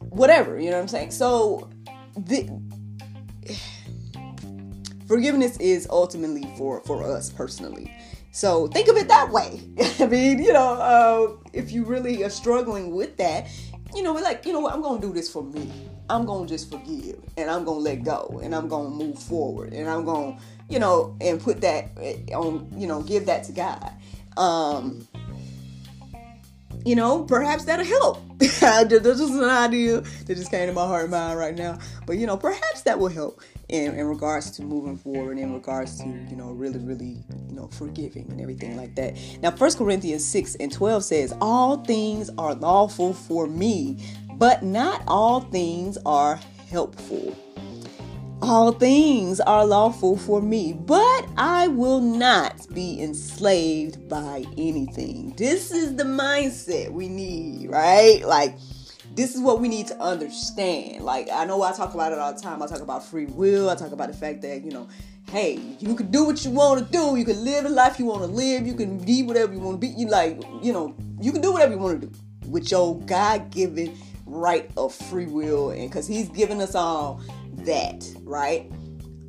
whatever. 0.00 0.60
You 0.60 0.70
know 0.70 0.76
what 0.76 0.82
I'm 0.82 0.88
saying? 0.88 1.12
So, 1.12 1.70
the 2.16 2.50
forgiveness 5.08 5.56
is 5.56 5.86
ultimately 5.90 6.52
for 6.58 6.82
for 6.84 7.02
us 7.02 7.30
personally. 7.30 7.90
So 8.32 8.68
think 8.68 8.88
of 8.88 8.96
it 8.96 9.08
that 9.08 9.30
way. 9.32 9.60
I 9.98 10.06
mean, 10.06 10.38
you 10.40 10.52
know, 10.52 10.74
uh, 10.74 11.36
if 11.52 11.72
you 11.72 11.84
really 11.84 12.22
are 12.22 12.30
struggling 12.30 12.94
with 12.94 13.16
that, 13.16 13.48
you 13.94 14.02
know, 14.02 14.12
like, 14.12 14.46
you 14.46 14.52
know 14.52 14.60
what, 14.60 14.72
I'm 14.72 14.82
gonna 14.82 15.00
do 15.00 15.12
this 15.12 15.30
for 15.30 15.42
me. 15.42 15.70
I'm 16.10 16.26
gonna 16.26 16.46
just 16.46 16.70
forgive 16.70 17.20
and 17.36 17.48
I'm 17.48 17.64
gonna 17.64 17.78
let 17.78 18.02
go 18.02 18.40
and 18.42 18.52
I'm 18.52 18.66
gonna 18.66 18.90
move 18.90 19.16
forward 19.16 19.72
and 19.72 19.88
I'm 19.88 20.04
gonna, 20.04 20.36
you 20.68 20.80
know, 20.80 21.16
and 21.20 21.40
put 21.40 21.60
that 21.60 21.90
eh, 22.00 22.16
on, 22.34 22.68
you 22.76 22.88
know, 22.88 23.00
give 23.00 23.26
that 23.26 23.44
to 23.44 23.52
God. 23.52 23.92
Um, 24.36 25.06
you 26.84 26.96
know, 26.96 27.22
perhaps 27.22 27.64
that'll 27.64 27.84
help. 27.84 28.18
this 28.38 28.60
is 28.60 29.30
an 29.30 29.44
idea 29.44 30.00
that 30.00 30.34
just 30.34 30.50
came 30.50 30.66
to 30.66 30.72
my 30.72 30.86
heart 30.86 31.02
and 31.02 31.12
mind 31.12 31.38
right 31.38 31.54
now. 31.54 31.78
But 32.06 32.16
you 32.16 32.26
know, 32.26 32.36
perhaps 32.36 32.82
that 32.82 32.98
will 32.98 33.08
help 33.08 33.40
in, 33.68 33.94
in 33.94 34.06
regards 34.06 34.50
to 34.52 34.62
moving 34.62 34.96
forward, 34.96 35.38
in 35.38 35.54
regards 35.54 35.98
to, 35.98 36.06
you 36.06 36.36
know, 36.36 36.50
really, 36.50 36.80
really, 36.80 37.22
you 37.48 37.54
know, 37.54 37.68
forgiving 37.68 38.26
and 38.30 38.40
everything 38.40 38.76
like 38.76 38.96
that. 38.96 39.16
Now, 39.42 39.52
First 39.52 39.78
Corinthians 39.78 40.24
6 40.24 40.56
and 40.56 40.72
12 40.72 41.04
says, 41.04 41.34
All 41.40 41.84
things 41.84 42.30
are 42.36 42.54
lawful 42.54 43.14
for 43.14 43.46
me, 43.46 44.02
but 44.40 44.62
not 44.62 45.02
all 45.06 45.42
things 45.42 45.98
are 46.06 46.40
helpful. 46.70 47.36
All 48.40 48.72
things 48.72 49.38
are 49.38 49.66
lawful 49.66 50.16
for 50.16 50.40
me, 50.40 50.72
but 50.72 51.28
I 51.36 51.68
will 51.68 52.00
not 52.00 52.66
be 52.72 53.02
enslaved 53.02 54.08
by 54.08 54.46
anything. 54.56 55.34
This 55.36 55.70
is 55.70 55.94
the 55.94 56.04
mindset 56.04 56.90
we 56.90 57.06
need, 57.10 57.70
right? 57.70 58.22
Like, 58.24 58.56
this 59.14 59.34
is 59.34 59.42
what 59.42 59.60
we 59.60 59.68
need 59.68 59.88
to 59.88 60.00
understand. 60.00 61.04
Like, 61.04 61.28
I 61.30 61.44
know 61.44 61.60
I 61.62 61.72
talk 61.72 61.92
about 61.92 62.12
it 62.12 62.18
all 62.18 62.32
the 62.32 62.40
time. 62.40 62.62
I 62.62 62.66
talk 62.66 62.80
about 62.80 63.04
free 63.04 63.26
will. 63.26 63.68
I 63.68 63.74
talk 63.74 63.92
about 63.92 64.08
the 64.08 64.16
fact 64.16 64.40
that, 64.40 64.64
you 64.64 64.70
know, 64.70 64.88
hey, 65.30 65.60
you 65.80 65.94
can 65.94 66.10
do 66.10 66.24
what 66.24 66.42
you 66.46 66.50
want 66.50 66.86
to 66.86 66.90
do. 66.90 67.16
You 67.16 67.26
can 67.26 67.44
live 67.44 67.64
the 67.64 67.70
life 67.70 67.98
you 67.98 68.06
want 68.06 68.22
to 68.22 68.26
live. 68.26 68.66
You 68.66 68.74
can 68.74 68.96
be 68.96 69.22
whatever 69.22 69.52
you 69.52 69.60
want 69.60 69.82
to 69.82 69.86
be. 69.86 69.92
You 69.94 70.08
like, 70.08 70.42
you 70.62 70.72
know, 70.72 70.96
you 71.20 71.30
can 71.30 71.42
do 71.42 71.52
whatever 71.52 71.74
you 71.74 71.78
want 71.78 72.00
to 72.00 72.06
do 72.06 72.12
with 72.48 72.70
your 72.70 72.98
God 73.00 73.50
given 73.50 73.94
right 74.30 74.70
of 74.76 74.94
free 74.94 75.26
will. 75.26 75.70
And 75.70 75.90
because 75.90 76.06
He's 76.06 76.28
given 76.28 76.60
us 76.60 76.74
all 76.74 77.20
that, 77.64 78.08
right? 78.22 78.70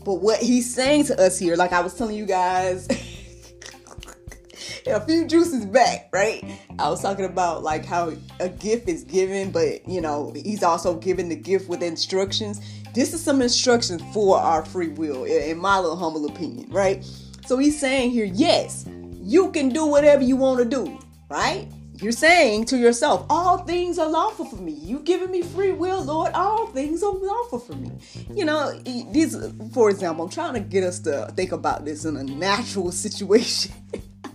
But 0.03 0.15
what 0.15 0.39
he's 0.39 0.73
saying 0.73 1.05
to 1.05 1.21
us 1.21 1.37
here, 1.37 1.55
like 1.55 1.73
I 1.73 1.81
was 1.81 1.93
telling 1.93 2.15
you 2.15 2.25
guys 2.25 2.87
a 4.87 4.99
few 5.01 5.27
juices 5.27 5.65
back, 5.65 6.09
right? 6.11 6.43
I 6.79 6.89
was 6.89 7.01
talking 7.01 7.25
about 7.25 7.63
like 7.63 7.85
how 7.85 8.13
a 8.39 8.49
gift 8.49 8.89
is 8.89 9.03
given, 9.03 9.51
but 9.51 9.87
you 9.87 10.01
know, 10.01 10.33
he's 10.35 10.63
also 10.63 10.95
given 10.95 11.29
the 11.29 11.35
gift 11.35 11.69
with 11.69 11.83
instructions. 11.83 12.59
This 12.93 13.13
is 13.13 13.23
some 13.23 13.41
instructions 13.41 14.01
for 14.13 14.37
our 14.37 14.65
free 14.65 14.89
will, 14.89 15.23
in 15.25 15.57
my 15.59 15.79
little 15.79 15.95
humble 15.95 16.25
opinion, 16.25 16.69
right? 16.71 17.05
So 17.45 17.57
he's 17.57 17.79
saying 17.79 18.11
here, 18.11 18.25
yes, 18.25 18.85
you 19.21 19.51
can 19.51 19.69
do 19.69 19.85
whatever 19.85 20.23
you 20.23 20.35
want 20.35 20.59
to 20.59 20.65
do, 20.65 20.99
right? 21.29 21.67
You're 22.01 22.11
saying 22.11 22.65
to 22.65 22.77
yourself, 22.77 23.27
all 23.29 23.59
things 23.59 23.99
are 23.99 24.09
lawful 24.09 24.45
for 24.45 24.55
me. 24.55 24.71
You've 24.71 25.05
given 25.05 25.29
me 25.29 25.43
free 25.43 25.71
will, 25.71 26.03
Lord. 26.03 26.33
All 26.33 26.65
things 26.67 27.03
are 27.03 27.11
lawful 27.11 27.59
for 27.59 27.73
me. 27.73 27.91
You 28.33 28.43
know, 28.43 28.71
these, 29.11 29.37
for 29.71 29.91
example, 29.91 30.25
I'm 30.25 30.31
trying 30.31 30.55
to 30.55 30.61
get 30.61 30.83
us 30.83 30.99
to 31.01 31.31
think 31.35 31.51
about 31.51 31.85
this 31.85 32.05
in 32.05 32.17
a 32.17 32.23
natural 32.23 32.91
situation. 33.05 33.73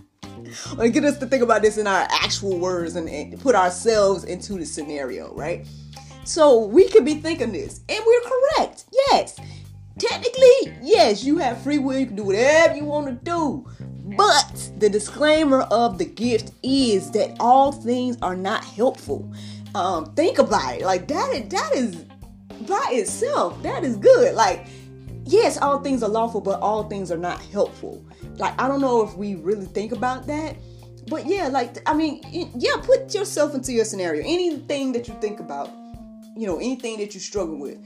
or 0.77 0.87
get 0.87 1.03
us 1.03 1.17
to 1.17 1.25
think 1.25 1.43
about 1.43 1.61
this 1.61 1.77
in 1.77 1.87
our 1.87 2.07
actual 2.09 2.57
words 2.57 2.95
and, 2.95 3.09
and 3.09 3.37
put 3.41 3.53
ourselves 3.53 4.23
into 4.23 4.53
the 4.53 4.65
scenario, 4.65 5.33
right? 5.33 5.67
So 6.23 6.65
we 6.65 6.87
could 6.87 7.03
be 7.03 7.15
thinking 7.15 7.51
this, 7.51 7.81
and 7.89 7.99
we're 8.05 8.21
correct. 8.21 8.85
Yes. 9.11 9.37
Technically, 9.97 10.77
yes, 10.81 11.23
you 11.23 11.37
have 11.39 11.61
free 11.63 11.79
will. 11.79 11.97
You 11.97 12.05
can 12.05 12.15
do 12.15 12.23
whatever 12.23 12.75
you 12.75 12.85
want 12.85 13.07
to 13.07 13.13
do. 13.13 13.67
But 14.15 14.71
the 14.77 14.89
disclaimer 14.89 15.61
of 15.63 15.97
the 15.97 16.05
gift 16.05 16.53
is 16.63 17.11
that 17.11 17.35
all 17.39 17.71
things 17.71 18.17
are 18.21 18.35
not 18.35 18.63
helpful. 18.63 19.31
Um, 19.75 20.13
think 20.13 20.39
about 20.39 20.75
it. 20.75 20.81
Like 20.81 21.07
that 21.07 21.33
is 21.33 21.49
that 21.49 21.71
is 21.75 22.05
by 22.67 22.89
itself, 22.91 23.61
that 23.63 23.83
is 23.83 23.97
good. 23.97 24.33
Like 24.35 24.67
yes, 25.27 25.57
all 25.57 25.79
things 25.79 26.01
are 26.03 26.09
lawful, 26.09 26.41
but 26.41 26.59
all 26.61 26.83
things 26.83 27.11
are 27.11 27.17
not 27.17 27.41
helpful. 27.41 28.03
Like, 28.37 28.59
I 28.59 28.67
don't 28.67 28.81
know 28.81 29.03
if 29.03 29.15
we 29.15 29.35
really 29.35 29.65
think 29.65 29.91
about 29.91 30.25
that. 30.27 30.55
But 31.09 31.25
yeah, 31.25 31.47
like, 31.47 31.77
I 31.85 31.93
mean, 31.93 32.21
yeah, 32.57 32.75
put 32.81 33.13
yourself 33.13 33.55
into 33.55 33.71
your 33.71 33.85
scenario. 33.85 34.21
Anything 34.21 34.91
that 34.93 35.07
you 35.07 35.13
think 35.21 35.39
about, 35.39 35.69
you 36.35 36.47
know, 36.47 36.57
anything 36.57 36.97
that 36.99 37.13
you 37.13 37.19
struggle 37.19 37.57
with. 37.57 37.77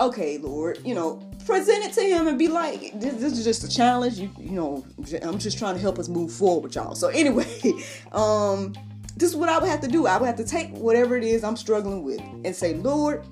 Okay, 0.00 0.38
Lord, 0.38 0.80
you 0.84 0.94
know, 0.94 1.22
present 1.44 1.84
it 1.84 1.92
to 1.92 2.02
him 2.02 2.26
and 2.26 2.38
be 2.38 2.48
like, 2.48 2.98
this, 3.00 3.14
this 3.14 3.38
is 3.38 3.44
just 3.44 3.64
a 3.64 3.68
challenge. 3.68 4.18
You, 4.18 4.30
you 4.38 4.52
know, 4.52 4.84
I'm 5.22 5.38
just 5.38 5.58
trying 5.58 5.74
to 5.74 5.80
help 5.80 5.98
us 5.98 6.08
move 6.08 6.32
forward, 6.32 6.64
with 6.64 6.74
y'all. 6.74 6.94
So 6.94 7.08
anyway, 7.08 7.46
um, 8.12 8.74
this 9.16 9.30
is 9.30 9.36
what 9.36 9.48
I 9.48 9.58
would 9.58 9.68
have 9.68 9.80
to 9.82 9.88
do. 9.88 10.06
I 10.06 10.16
would 10.18 10.26
have 10.26 10.36
to 10.36 10.44
take 10.44 10.70
whatever 10.70 11.16
it 11.16 11.24
is 11.24 11.44
I'm 11.44 11.56
struggling 11.56 12.02
with 12.02 12.20
and 12.20 12.54
say, 12.54 12.74
Lord, 12.74 13.24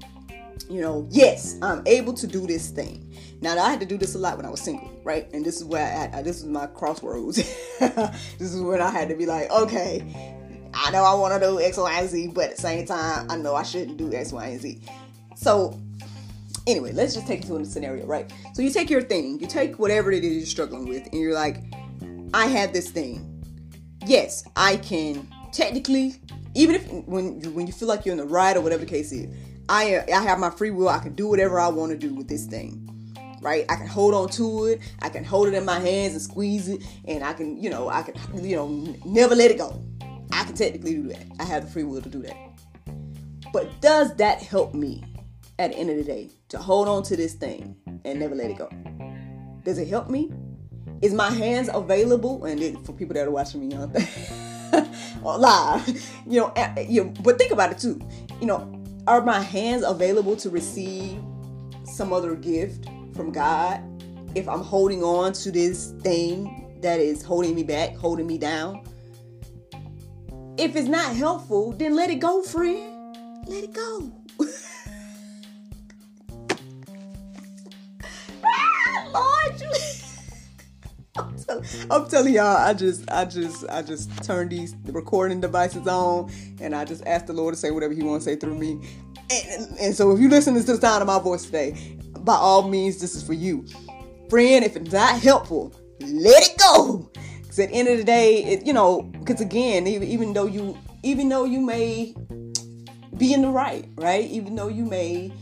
you 0.71 0.81
know, 0.81 1.07
yes, 1.11 1.57
I'm 1.63 1.83
able 1.87 2.13
to 2.15 2.27
do 2.27 2.47
this 2.47 2.71
thing. 2.71 3.09
Now, 3.41 3.59
I 3.59 3.71
had 3.71 3.81
to 3.81 3.87
do 3.87 3.99
this 3.99 4.15
a 4.15 4.19
lot 4.19 4.37
when 4.37 4.47
I 4.47 4.51
was 4.51 4.61
single, 4.61 4.91
right? 5.03 5.29
And 5.33 5.45
this 5.45 5.57
is 5.57 5.65
where 5.65 5.85
I, 5.85 6.19
I 6.19 6.23
this 6.23 6.39
is 6.39 6.45
my 6.45 6.67
crossroads. 6.67 7.37
this 7.81 8.55
is 8.55 8.61
when 8.61 8.81
I 8.81 8.91
had 8.91 9.09
to 9.09 9.17
be 9.17 9.27
like, 9.27 9.51
okay, 9.51 10.37
I 10.75 10.91
know 10.91 11.03
I 11.03 11.15
want 11.15 11.41
to 11.41 11.49
do 11.49 11.61
X, 11.61 11.77
Y, 11.77 11.93
and 11.93 12.09
Z, 12.09 12.29
but 12.29 12.45
at 12.45 12.57
the 12.57 12.63
same 12.63 12.87
time, 12.87 13.31
I 13.31 13.37
know 13.37 13.55
I 13.55 13.65
shouldn't 13.65 13.97
do 13.97 14.13
X, 14.13 14.33
Y, 14.33 14.47
and 14.47 14.61
Z. 14.61 14.81
So, 15.35 15.79
anyway, 16.67 16.93
let's 16.93 17.15
just 17.15 17.27
take 17.27 17.43
it 17.43 17.47
to 17.47 17.57
a 17.57 17.65
scenario, 17.65 18.07
right? 18.07 18.33
So 18.55 18.63
you 18.63 18.71
take 18.71 18.91
your 18.91 19.03
thing, 19.03 19.41
you 19.41 19.47
take 19.47 19.79
whatever 19.79 20.13
it 20.13 20.25
is 20.25 20.37
you're 20.37 20.47
struggling 20.47 20.89
with, 20.89 21.05
and 21.07 21.21
you're 21.21 21.35
like, 21.35 21.59
I 22.35 22.47
have 22.47 22.73
this 22.73 22.91
thing. 22.91 23.29
Yes, 24.07 24.45
I 24.57 24.77
can 24.77 25.29
technically, 25.53 26.15
even 26.55 26.75
if 26.75 26.91
when 27.07 27.41
when 27.55 27.67
you 27.67 27.73
feel 27.73 27.89
like 27.89 28.05
you're 28.05 28.15
in 28.15 28.19
the 28.19 28.27
right 28.27 28.57
or 28.57 28.61
whatever 28.61 28.85
the 28.85 28.91
case 28.91 29.13
is, 29.13 29.35
I 29.69 30.05
I 30.13 30.23
have 30.23 30.39
my 30.39 30.51
free 30.51 30.71
will. 30.71 30.89
I 30.89 30.99
can 30.99 31.15
do 31.15 31.29
whatever 31.29 31.61
I 31.61 31.69
want 31.69 31.93
to 31.93 31.99
do 31.99 32.15
with 32.15 32.29
this 32.29 32.47
thing. 32.47 32.89
Right? 33.41 33.65
I 33.69 33.75
can 33.75 33.89
hold 33.89 34.15
on 34.15 34.29
to 34.31 34.67
it. 34.67 34.81
I 35.01 35.09
can 35.09 35.25
hold 35.25 35.49
it 35.49 35.55
in 35.55 35.65
my 35.65 35.81
hands 35.81 36.13
and 36.13 36.23
squeeze 36.23 36.69
it, 36.69 36.81
and 37.07 37.25
I 37.25 37.33
can, 37.33 37.61
you 37.61 37.71
know, 37.71 37.89
I 37.89 38.03
can, 38.03 38.15
you 38.45 38.55
know, 38.55 38.69
never 39.05 39.35
let 39.35 39.51
it 39.51 39.59
go. 39.59 39.83
I 40.31 40.45
can 40.45 40.55
technically 40.55 40.95
do 40.95 41.09
that. 41.09 41.25
I 41.41 41.45
have 41.45 41.65
the 41.65 41.71
free 41.71 41.83
will 41.83 42.01
to 42.01 42.09
do 42.09 42.23
that. 42.23 42.37
But 43.53 43.81
does 43.81 44.15
that 44.17 44.41
help 44.43 44.75
me 44.75 45.03
at 45.59 45.73
the 45.73 45.77
end 45.79 45.91
of 45.91 45.97
the 45.97 46.05
day 46.05 46.31
to 46.53 46.59
hold 46.59 46.87
on 46.87 47.03
to 47.03 47.17
this 47.17 47.33
thing 47.33 47.75
and 48.05 48.21
never 48.21 48.35
let 48.35 48.51
it 48.51 48.59
go? 48.59 48.69
Does 49.65 49.79
it 49.79 49.89
help 49.89 50.11
me? 50.11 50.31
Is 51.01 51.15
my 51.15 51.31
hands 51.31 51.71
available? 51.73 52.45
And 52.45 52.61
it, 52.61 52.79
for 52.85 52.93
people 52.93 53.15
that 53.15 53.27
are 53.27 53.31
watching 53.31 53.67
me 53.67 53.75
on 53.75 53.91
live, 55.23 55.89
you 56.27 56.41
know, 56.41 56.53
you 56.87 57.05
but 57.23 57.39
think 57.39 57.53
about 57.53 57.73
it 57.73 57.79
too. 57.79 57.99
You 58.39 58.47
know, 58.47 58.85
are 59.07 59.23
my 59.23 59.41
hands 59.41 59.83
available 59.83 60.37
to 60.37 60.51
receive 60.51 61.23
some 61.85 62.13
other 62.13 62.35
gift 62.35 62.85
from 63.15 63.33
God 63.33 63.83
if 64.35 64.47
I'm 64.47 64.61
holding 64.61 65.03
on 65.03 65.33
to 65.33 65.51
this 65.51 65.93
thing 66.03 66.79
that 66.83 67.01
is 67.01 67.23
holding 67.23 67.55
me 67.55 67.63
back, 67.63 67.97
holding 67.97 68.27
me 68.27 68.37
down? 68.37 68.85
If 70.59 70.77
it's 70.77 70.89
not 70.89 71.17
helpful, 71.17 71.73
then 71.73 71.97
let 71.97 72.11
it 72.11 72.17
go, 72.17 72.43
friend. 72.43 73.17
Let 73.49 73.65
it 73.65 73.73
go. 73.73 74.22
You. 79.15 79.71
I'm, 81.17 81.37
tell- 81.37 81.63
I'm 81.91 82.09
telling 82.09 82.35
y'all, 82.35 82.57
I 82.57 82.73
just, 82.73 83.11
I 83.11 83.25
just, 83.25 83.69
I 83.69 83.83
just 83.83 84.25
turned 84.25 84.51
these 84.51 84.75
recording 84.87 85.41
devices 85.41 85.87
on, 85.87 86.31
and 86.61 86.75
I 86.75 86.85
just 86.85 87.05
asked 87.07 87.27
the 87.27 87.35
Lord 87.35 87.55
to 87.55 87.61
say 87.61 87.71
whatever 87.71 87.93
He 87.93 88.03
wants 88.03 88.25
to 88.25 88.31
say 88.33 88.37
through 88.37 88.59
me. 88.59 88.81
And, 89.31 89.79
and 89.79 89.95
so, 89.95 90.11
if 90.13 90.21
you 90.21 90.29
listen 90.29 90.55
to 90.55 90.63
the 90.63 90.77
sound 90.77 91.03
of 91.03 91.07
my 91.07 91.19
voice 91.19 91.45
today, 91.45 91.97
by 92.21 92.35
all 92.35 92.69
means, 92.69 93.01
this 93.01 93.15
is 93.15 93.23
for 93.23 93.35
you, 93.35 93.67
friend. 94.31 94.65
If 94.65 94.77
it's 94.77 94.93
not 94.93 95.21
helpful, 95.21 95.75
let 96.01 96.43
it 96.51 96.59
go. 96.59 97.11
Because 97.43 97.59
at 97.59 97.69
the 97.69 97.75
end 97.75 97.89
of 97.89 97.99
the 97.99 98.05
day, 98.05 98.45
it, 98.45 98.67
you 98.67 98.73
know, 98.73 99.03
because 99.03 99.41
again, 99.43 99.87
even 99.87 100.33
though 100.33 100.47
you, 100.47 100.79
even 101.03 101.29
though 101.29 101.45
you 101.45 101.61
may 101.61 102.15
be 103.19 103.35
in 103.35 103.43
the 103.43 103.49
right, 103.49 103.87
right, 103.97 104.25
even 104.25 104.55
though 104.55 104.69
you 104.69 104.85
may 104.87 105.33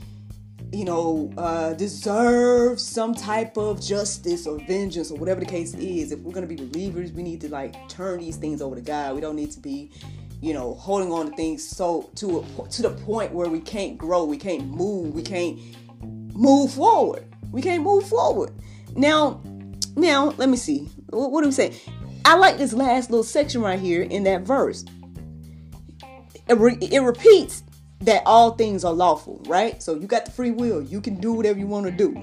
you 0.73 0.85
know, 0.85 1.33
uh, 1.37 1.73
deserve 1.75 2.81
some 2.81 3.15
type 3.15 3.57
of 3.57 3.81
justice 3.81 4.47
or 4.47 4.59
vengeance 4.67 5.11
or 5.11 5.19
whatever 5.19 5.41
the 5.41 5.47
case 5.47 5.75
is. 5.75 6.13
If 6.13 6.21
we're 6.21 6.33
gonna 6.33 6.47
be 6.47 6.57
believers, 6.57 7.13
we 7.13 7.23
need 7.23 7.41
to 7.41 7.49
like 7.49 7.89
turn 7.89 8.21
these 8.21 8.37
things 8.37 8.63
over 8.63 8.77
to 8.77 8.81
God. 8.81 9.15
We 9.15 9.21
don't 9.21 9.37
need 9.37 9.51
to 9.53 9.61
be, 9.61 9.91
you 10.41 10.55
know, 10.55 10.75
holding 10.75 11.13
on 11.13 11.31
to 11.31 11.37
things 11.37 11.67
so 11.67 12.11
to 12.17 12.41
a, 12.41 12.69
to 12.69 12.83
the 12.83 12.91
point 12.91 13.33
where 13.33 13.49
we 13.49 13.61
can't 13.61 13.99
grow, 13.99 14.25
we 14.25 14.37
can't 14.37 14.67
move, 14.69 15.15
we 15.15 15.23
can't 15.23 15.59
move 16.35 16.73
forward. 16.73 17.27
We 17.51 17.63
can't 17.63 17.83
move 17.83 18.09
forward. 18.09 18.53
Now, 18.95 19.43
now 19.97 20.31
let 20.37 20.49
me 20.49 20.57
see. 20.57 20.89
What, 21.09 21.33
what 21.33 21.43
do 21.43 21.49
we 21.49 21.53
say? 21.53 21.81
I 22.25 22.37
like 22.37 22.59
this 22.59 22.73
last 22.73 23.11
little 23.11 23.25
section 23.25 23.61
right 23.61 23.79
here 23.79 24.03
in 24.03 24.23
that 24.25 24.43
verse. 24.43 24.85
It, 26.49 26.59
re- 26.59 26.79
it 26.81 27.01
repeats 27.01 27.65
that 28.01 28.23
all 28.25 28.53
things 28.53 28.85
are 28.85 28.93
lawful, 28.93 29.43
right? 29.47 29.83
So 29.83 29.95
you 29.95 30.07
got 30.07 30.25
the 30.25 30.31
free 30.31 30.51
will. 30.51 30.83
You 30.83 31.01
can 31.01 31.21
do 31.21 31.33
whatever 31.33 31.59
you 31.59 31.67
want 31.67 31.87
to 31.87 31.93
do, 31.93 32.15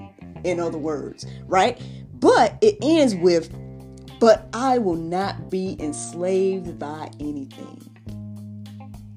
in 0.44 0.60
other 0.60 0.78
words, 0.78 1.26
right? 1.46 1.80
But 2.14 2.58
it 2.60 2.78
ends 2.82 3.14
with, 3.14 3.52
but 4.18 4.48
I 4.52 4.78
will 4.78 4.96
not 4.96 5.50
be 5.50 5.76
enslaved 5.80 6.78
by 6.78 7.10
anything. 7.20 7.84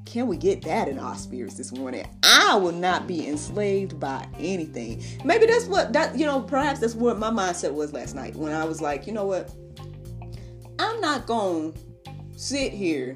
Can 0.06 0.28
we 0.28 0.36
get 0.36 0.62
that 0.64 0.90
in 0.90 1.00
our 1.00 1.16
spirits 1.16 1.56
this 1.56 1.72
morning? 1.72 2.06
I 2.24 2.56
will 2.56 2.74
not 2.74 3.08
be 3.08 3.28
enslaved 3.30 3.98
by 3.98 4.28
anything. 4.38 5.02
Maybe 5.24 5.46
that's 5.46 5.66
what 5.66 5.94
that 5.94 6.18
you 6.18 6.26
know, 6.26 6.42
perhaps 6.42 6.82
that's 6.82 6.96
what 6.96 7.18
my 7.18 7.30
mindset 7.30 7.74
was 7.74 7.94
last 7.94 8.14
night 8.14 8.36
when 8.36 8.52
I 8.52 8.66
was 8.66 8.82
like, 8.82 9.08
you 9.08 9.14
know 9.14 9.26
what? 9.26 9.52
I'm 10.80 11.00
not 11.00 11.28
going 11.28 11.72
to 11.74 11.80
sit 12.36 12.74
here 12.74 13.16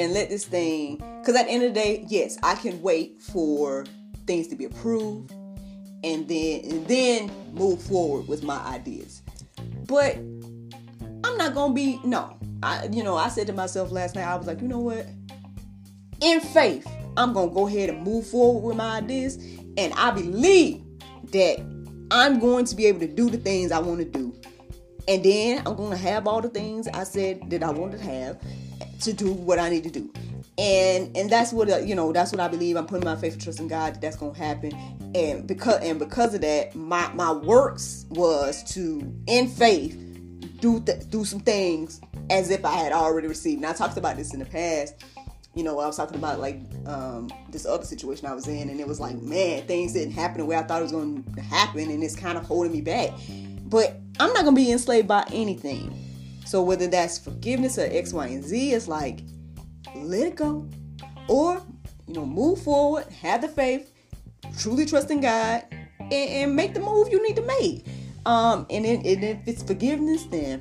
and 0.00 0.14
let 0.14 0.28
this 0.28 0.44
thing 0.44 0.96
because 1.20 1.36
at 1.36 1.46
the 1.46 1.52
end 1.52 1.62
of 1.62 1.74
the 1.74 1.80
day 1.80 2.04
yes 2.08 2.38
i 2.42 2.54
can 2.54 2.80
wait 2.82 3.20
for 3.20 3.84
things 4.26 4.48
to 4.48 4.56
be 4.56 4.64
approved 4.64 5.32
and 6.04 6.28
then 6.28 6.60
and 6.64 6.86
then 6.86 7.30
move 7.52 7.82
forward 7.82 8.26
with 8.28 8.42
my 8.42 8.58
ideas. 8.66 9.22
But 9.86 10.16
i'm 10.16 11.36
not 11.36 11.54
gonna 11.54 11.74
be 11.74 12.00
no. 12.04 12.36
I 12.62 12.88
you 12.90 13.02
know 13.02 13.16
i 13.16 13.28
said 13.28 13.46
to 13.48 13.52
myself 13.52 13.90
last 13.90 14.14
night 14.14 14.26
i 14.26 14.36
was 14.36 14.46
like 14.46 14.60
you 14.60 14.68
know 14.68 14.78
what? 14.78 15.06
In 16.20 16.40
faith 16.40 16.86
i'm 17.16 17.32
gonna 17.32 17.50
go 17.50 17.66
ahead 17.66 17.90
and 17.90 18.02
move 18.02 18.26
forward 18.26 18.66
with 18.68 18.76
my 18.76 18.98
ideas. 18.98 19.36
And 19.76 19.92
i 19.94 20.10
believe 20.10 20.82
that 21.32 21.58
i'm 22.10 22.38
going 22.38 22.64
to 22.66 22.74
be 22.74 22.86
able 22.86 23.00
to 23.00 23.08
do 23.08 23.30
the 23.30 23.38
things 23.38 23.72
i 23.72 23.78
want 23.78 23.98
to 23.98 24.04
do. 24.04 24.34
And 25.08 25.24
then 25.24 25.58
i'm 25.66 25.76
going 25.76 25.90
to 25.90 25.96
have 25.96 26.26
all 26.26 26.40
the 26.40 26.48
things 26.48 26.88
i 26.88 27.04
said 27.04 27.50
that 27.50 27.62
i 27.62 27.70
wanted 27.70 27.98
to 27.98 28.04
have 28.04 28.40
to 29.00 29.12
do 29.12 29.32
what 29.32 29.58
I 29.58 29.68
need 29.68 29.84
to 29.84 29.90
do. 29.90 30.12
And 30.58 31.16
and 31.16 31.30
that's 31.30 31.52
what 31.52 31.70
uh, 31.70 31.78
you 31.78 31.94
know. 31.94 32.12
That's 32.12 32.32
what 32.32 32.40
I 32.40 32.48
believe. 32.48 32.76
I'm 32.76 32.86
putting 32.86 33.04
my 33.04 33.16
faith 33.16 33.34
and 33.34 33.42
trust 33.42 33.60
in 33.60 33.68
God 33.68 33.94
that 33.94 34.00
that's 34.00 34.16
gonna 34.16 34.36
happen. 34.36 34.72
And 35.14 35.46
because 35.46 35.80
and 35.80 35.98
because 35.98 36.34
of 36.34 36.42
that, 36.42 36.74
my 36.74 37.10
my 37.14 37.32
works 37.32 38.04
was 38.10 38.62
to 38.74 39.14
in 39.26 39.48
faith 39.48 39.96
do 40.60 40.80
th- 40.80 41.08
do 41.08 41.24
some 41.24 41.40
things 41.40 42.00
as 42.28 42.50
if 42.50 42.64
I 42.64 42.74
had 42.74 42.92
already 42.92 43.26
received. 43.26 43.62
And 43.62 43.66
I 43.66 43.72
talked 43.72 43.96
about 43.96 44.16
this 44.16 44.34
in 44.34 44.38
the 44.38 44.44
past. 44.44 45.02
You 45.54 45.64
know, 45.64 45.80
I 45.80 45.86
was 45.86 45.96
talking 45.96 46.16
about 46.16 46.38
like 46.38 46.60
um, 46.86 47.30
this 47.50 47.66
other 47.66 47.84
situation 47.84 48.26
I 48.26 48.34
was 48.34 48.46
in, 48.46 48.68
and 48.68 48.78
it 48.78 48.86
was 48.86 49.00
like, 49.00 49.20
man, 49.20 49.66
things 49.66 49.94
didn't 49.94 50.12
happen 50.12 50.38
the 50.38 50.44
way 50.44 50.56
I 50.56 50.62
thought 50.62 50.80
it 50.80 50.84
was 50.84 50.92
going 50.92 51.24
to 51.34 51.40
happen, 51.40 51.90
and 51.90 52.04
it's 52.04 52.14
kind 52.14 52.38
of 52.38 52.44
holding 52.44 52.72
me 52.72 52.80
back. 52.80 53.10
But 53.64 53.96
I'm 54.20 54.32
not 54.32 54.44
gonna 54.44 54.52
be 54.52 54.70
enslaved 54.70 55.08
by 55.08 55.24
anything. 55.32 56.09
So 56.50 56.60
whether 56.62 56.88
that's 56.88 57.16
forgiveness 57.16 57.78
or 57.78 57.82
X, 57.82 58.12
Y, 58.12 58.26
and 58.26 58.42
Z, 58.42 58.72
it's 58.72 58.88
like 58.88 59.20
let 59.94 60.26
it 60.26 60.34
go, 60.34 60.68
or 61.28 61.62
you 62.08 62.14
know, 62.14 62.26
move 62.26 62.60
forward, 62.60 63.06
have 63.22 63.42
the 63.42 63.46
faith, 63.46 63.92
truly 64.58 64.84
trust 64.84 65.12
in 65.12 65.20
God, 65.20 65.62
and, 66.00 66.12
and 66.12 66.56
make 66.56 66.74
the 66.74 66.80
move 66.80 67.08
you 67.12 67.22
need 67.24 67.36
to 67.36 67.42
make. 67.42 67.86
Um, 68.26 68.66
and, 68.68 68.84
then, 68.84 68.96
and 68.96 69.22
if 69.22 69.38
it's 69.46 69.62
forgiveness, 69.62 70.24
then 70.24 70.60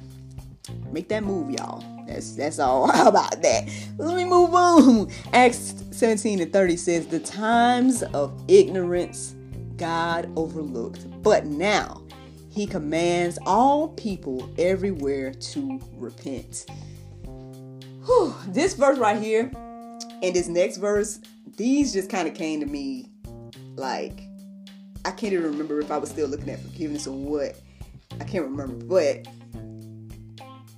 make 0.92 1.10
that 1.10 1.24
move, 1.24 1.50
y'all. 1.50 1.84
That's 2.06 2.36
that's 2.36 2.60
all 2.60 2.92
about 3.08 3.42
that. 3.42 3.68
Let 3.98 4.16
me 4.16 4.26
move 4.26 4.54
on. 4.54 5.10
Acts 5.34 5.74
17 5.90 6.40
and 6.40 6.54
30 6.54 6.78
says, 6.78 7.08
The 7.08 7.20
times 7.20 8.04
of 8.04 8.40
ignorance 8.48 9.34
God 9.76 10.32
overlooked, 10.36 11.08
but 11.24 11.48
now 11.48 12.04
he 12.60 12.68
commands 12.68 13.40
all 13.46 13.88
people 13.88 14.54
everywhere 14.58 15.32
to 15.32 15.80
repent. 15.94 16.66
Whew, 18.06 18.36
this 18.50 18.74
verse 18.74 18.98
right 18.98 19.22
here 19.22 19.50
and 20.22 20.36
this 20.36 20.50
next 20.50 20.76
verse, 20.76 21.22
these 21.56 21.94
just 21.94 22.10
kind 22.10 22.28
of 22.28 22.34
came 22.34 22.60
to 22.60 22.66
me 22.66 23.08
like 23.78 24.24
I 25.06 25.12
can't 25.12 25.32
even 25.32 25.46
remember 25.46 25.80
if 25.80 25.90
I 25.90 25.98
was 26.00 26.10
still 26.10 26.28
looking 26.28 26.50
at 26.50 26.60
forgiveness 26.60 27.08
or 27.08 27.16
what. 27.16 27.56
I 28.20 28.26
can't 28.26 28.44
remember, 28.44 28.86
but 28.86 29.26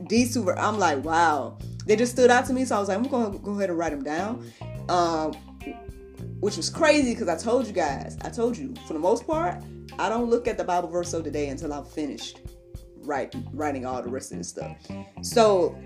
these 0.07 0.35
two, 0.35 0.43
were. 0.43 0.59
I'm 0.59 0.77
like, 0.77 1.03
wow, 1.03 1.57
they 1.87 1.95
just 1.95 2.11
stood 2.11 2.29
out 2.29 2.45
to 2.45 2.53
me. 2.53 2.63
So 2.63 2.75
I 2.75 2.79
was 2.79 2.89
like, 2.89 2.97
I'm 2.99 3.05
gonna 3.05 3.39
go 3.39 3.53
ahead 3.53 3.71
and 3.71 3.79
write 3.79 3.89
them 3.89 4.03
down. 4.03 4.51
Um, 4.87 5.33
which 6.41 6.57
was 6.57 6.69
crazy 6.69 7.15
because 7.15 7.27
I 7.27 7.37
told 7.37 7.65
you 7.65 7.73
guys, 7.73 8.19
I 8.21 8.29
told 8.29 8.55
you 8.55 8.75
for 8.85 8.93
the 8.93 8.99
most 8.99 9.25
part, 9.25 9.63
I 9.99 10.09
don't 10.09 10.29
look 10.29 10.47
at 10.47 10.57
the 10.57 10.63
Bible 10.63 10.89
verse 10.89 11.13
of 11.13 11.23
the 11.23 11.31
day 11.31 11.49
until 11.49 11.73
I'm 11.73 11.85
finished 11.85 12.41
writing 13.03 13.47
writing 13.53 13.85
all 13.85 14.01
the 14.01 14.09
rest 14.09 14.31
of 14.31 14.37
this 14.37 14.49
stuff. 14.49 14.77
So 15.21 15.77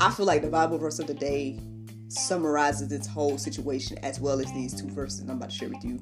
I 0.00 0.10
feel 0.12 0.26
like 0.26 0.42
the 0.42 0.50
Bible 0.50 0.78
verse 0.78 0.98
of 0.98 1.06
the 1.06 1.14
day 1.14 1.58
summarizes 2.08 2.88
this 2.88 3.06
whole 3.06 3.36
situation 3.36 3.98
as 3.98 4.20
well 4.20 4.40
as 4.40 4.52
these 4.52 4.74
two 4.74 4.88
verses 4.88 5.20
I'm 5.20 5.30
about 5.30 5.50
to 5.50 5.56
share 5.56 5.68
with 5.68 5.84
you 5.84 6.00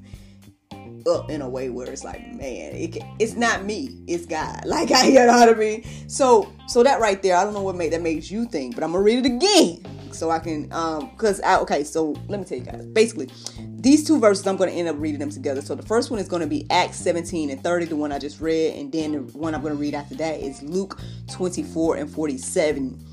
up 1.11 1.29
in 1.29 1.41
a 1.41 1.49
way 1.49 1.69
where 1.69 1.89
it's 1.89 2.03
like, 2.03 2.21
man, 2.33 2.73
it, 2.73 2.97
it's 3.19 3.35
not 3.35 3.63
me, 3.63 4.03
it's 4.07 4.25
God. 4.25 4.61
Like 4.65 4.91
I, 4.91 5.07
you 5.07 5.25
know 5.25 5.27
what 5.27 5.49
I 5.49 5.53
mean. 5.53 5.83
So, 6.09 6.51
so 6.67 6.83
that 6.83 6.99
right 6.99 7.21
there, 7.21 7.35
I 7.35 7.43
don't 7.43 7.53
know 7.53 7.61
what 7.61 7.75
made 7.75 7.93
that 7.93 8.01
makes 8.01 8.29
you 8.29 8.45
think, 8.45 8.75
but 8.75 8.83
I'm 8.83 8.91
gonna 8.91 9.03
read 9.03 9.25
it 9.25 9.25
again 9.25 9.96
so 10.13 10.29
I 10.29 10.39
can, 10.39 10.71
um, 10.71 11.11
cause 11.17 11.41
I, 11.41 11.57
okay, 11.59 11.83
so 11.83 12.15
let 12.27 12.39
me 12.39 12.45
tell 12.45 12.57
you 12.57 12.63
guys. 12.63 12.85
Basically, 12.85 13.29
these 13.59 14.05
two 14.05 14.19
verses 14.19 14.45
I'm 14.47 14.57
gonna 14.57 14.71
end 14.71 14.87
up 14.87 14.95
reading 14.99 15.19
them 15.19 15.29
together. 15.29 15.61
So 15.61 15.75
the 15.75 15.85
first 15.85 16.11
one 16.11 16.19
is 16.19 16.27
gonna 16.27 16.47
be 16.47 16.65
Acts 16.69 16.97
17 16.97 17.49
and 17.49 17.63
30, 17.63 17.85
the 17.85 17.95
one 17.95 18.11
I 18.11 18.19
just 18.19 18.41
read, 18.41 18.75
and 18.75 18.91
then 18.91 19.11
the 19.11 19.37
one 19.37 19.55
I'm 19.55 19.61
gonna 19.61 19.75
read 19.75 19.93
after 19.93 20.15
that 20.15 20.39
is 20.39 20.61
Luke 20.63 20.99
24 21.31 21.97
and 21.97 22.09
47. 22.09 23.03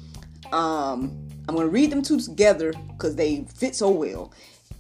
Um, 0.53 1.29
I'm 1.49 1.55
gonna 1.55 1.69
read 1.69 1.91
them 1.91 2.03
two 2.03 2.21
together 2.21 2.73
because 2.93 3.17
they 3.17 3.47
fit 3.55 3.75
so 3.75 3.91
well 3.91 4.33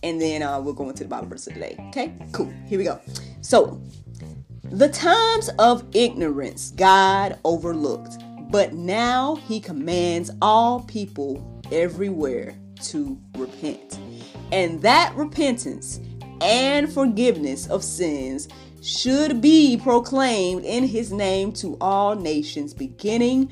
and 0.04 0.20
then 0.20 0.42
uh, 0.42 0.60
we'll 0.60 0.74
go 0.74 0.88
into 0.88 1.02
the 1.02 1.08
Bible 1.08 1.26
verse 1.26 1.46
of 1.46 1.54
the 1.54 1.60
day. 1.60 1.76
Okay, 1.88 2.14
cool. 2.32 2.52
Here 2.66 2.78
we 2.78 2.84
go. 2.84 3.00
So, 3.40 3.80
the 4.64 4.88
times 4.90 5.50
of 5.58 5.84
ignorance 5.94 6.70
God 6.72 7.38
overlooked, 7.44 8.18
but 8.50 8.74
now 8.74 9.36
He 9.36 9.60
commands 9.60 10.30
all 10.42 10.80
people 10.80 11.53
everywhere 11.72 12.54
to 12.82 13.18
repent. 13.36 13.98
And 14.52 14.80
that 14.82 15.14
repentance 15.14 16.00
and 16.40 16.92
forgiveness 16.92 17.66
of 17.68 17.82
sins 17.82 18.48
should 18.82 19.40
be 19.40 19.76
proclaimed 19.76 20.64
in 20.64 20.84
His 20.84 21.12
name 21.12 21.52
to 21.54 21.76
all 21.80 22.14
nations, 22.14 22.74
beginning 22.74 23.50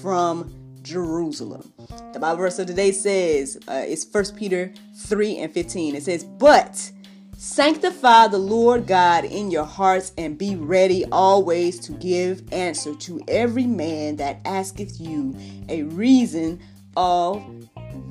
from 0.00 0.52
Jerusalem. 0.82 1.72
The 2.12 2.18
Bible 2.18 2.38
verse 2.38 2.58
of 2.58 2.66
the 2.66 2.74
day 2.74 2.90
says, 2.90 3.58
uh, 3.68 3.84
it's 3.86 4.06
1 4.10 4.36
Peter 4.36 4.72
3 4.96 5.38
and 5.38 5.52
15. 5.52 5.94
It 5.94 6.02
says, 6.02 6.24
But 6.24 6.90
sanctify 7.36 8.28
the 8.28 8.38
Lord 8.38 8.86
God 8.86 9.24
in 9.24 9.50
your 9.50 9.64
hearts 9.64 10.12
and 10.18 10.36
be 10.36 10.56
ready 10.56 11.04
always 11.12 11.78
to 11.80 11.92
give 11.92 12.52
answer 12.52 12.94
to 12.96 13.22
every 13.28 13.66
man 13.66 14.16
that 14.16 14.40
asketh 14.44 15.00
you 15.00 15.36
a 15.68 15.84
reason 15.84 16.60
of 16.96 17.44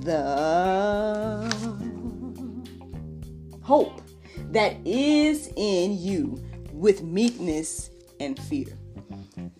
the 0.01 1.49
hope 3.61 4.01
that 4.51 4.75
is 4.85 5.51
in 5.55 5.97
you 5.97 6.43
with 6.73 7.03
meekness 7.03 7.89
and 8.19 8.39
fear. 8.43 8.67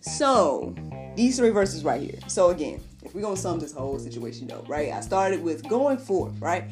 So, 0.00 0.74
these 1.16 1.38
three 1.38 1.50
verses 1.50 1.84
right 1.84 2.00
here. 2.00 2.18
So, 2.26 2.50
again, 2.50 2.80
if 3.02 3.14
we're 3.14 3.22
gonna 3.22 3.36
sum 3.36 3.58
this 3.58 3.72
whole 3.72 3.98
situation 3.98 4.50
up, 4.50 4.68
right? 4.68 4.92
I 4.92 5.00
started 5.00 5.42
with 5.42 5.66
going 5.68 5.98
forward, 5.98 6.40
right? 6.40 6.64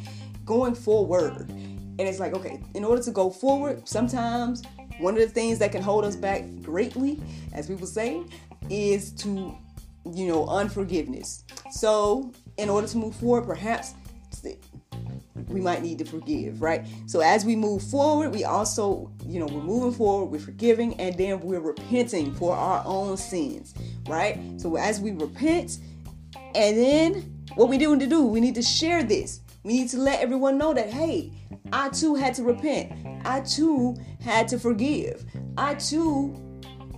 Going 0.45 0.75
forward. 0.75 1.49
And 1.49 2.01
it's 2.01 2.19
like, 2.19 2.35
okay, 2.35 2.61
in 2.75 2.85
order 2.85 3.03
to 3.03 3.11
go 3.11 3.31
forward, 3.31 3.89
sometimes 3.89 4.63
one 4.99 5.15
of 5.15 5.21
the 5.21 5.29
things 5.29 5.59
that 5.59 5.73
can 5.73 5.83
hold 5.83 6.05
us 6.05 6.17
back 6.17 6.45
greatly, 6.63 7.21
as 7.53 7.67
people 7.67 7.87
say, 7.87 8.23
is 8.69 9.13
to, 9.13 9.57
you 10.13 10.27
know, 10.27 10.47
unforgiveness. 10.47 11.45
So, 11.71 12.33
in 12.61 12.69
order 12.69 12.87
to 12.87 12.97
move 12.97 13.17
forward, 13.17 13.47
perhaps 13.47 13.95
we 15.49 15.61
might 15.61 15.83
need 15.83 15.99
to 15.99 16.05
forgive, 16.05 16.63
right? 16.63 16.87
So 17.07 17.21
as 17.21 17.45
we 17.45 17.57
move 17.57 17.83
forward, 17.83 18.33
we 18.33 18.45
also, 18.45 19.11
you 19.27 19.41
know, 19.41 19.47
we're 19.47 19.63
moving 19.63 19.93
forward, 19.93 20.27
we're 20.27 20.41
forgiving, 20.41 20.99
and 21.01 21.17
then 21.17 21.41
we're 21.41 21.61
repenting 21.61 22.35
for 22.35 22.55
our 22.55 22.83
own 22.85 23.17
sins, 23.17 23.75
right? 24.07 24.39
So 24.59 24.77
as 24.77 25.01
we 25.01 25.13
repent, 25.13 25.79
and 26.55 26.77
then 26.77 27.45
what 27.55 27.69
we 27.69 27.79
need 27.79 28.01
to 28.01 28.07
do, 28.07 28.25
we 28.25 28.41
need 28.41 28.55
to 28.55 28.63
share 28.63 29.03
this. 29.03 29.41
We 29.63 29.73
need 29.73 29.89
to 29.91 29.99
let 29.99 30.21
everyone 30.21 30.57
know 30.57 30.73
that, 30.73 30.91
hey, 30.91 31.33
I 31.73 31.89
too 31.91 32.15
had 32.15 32.35
to 32.35 32.45
repent. 32.45 32.93
I 33.25 33.41
too 33.41 33.97
had 34.21 34.49
to 34.49 34.59
forgive. 34.59 35.25
I 35.57 35.75
too, 35.75 36.35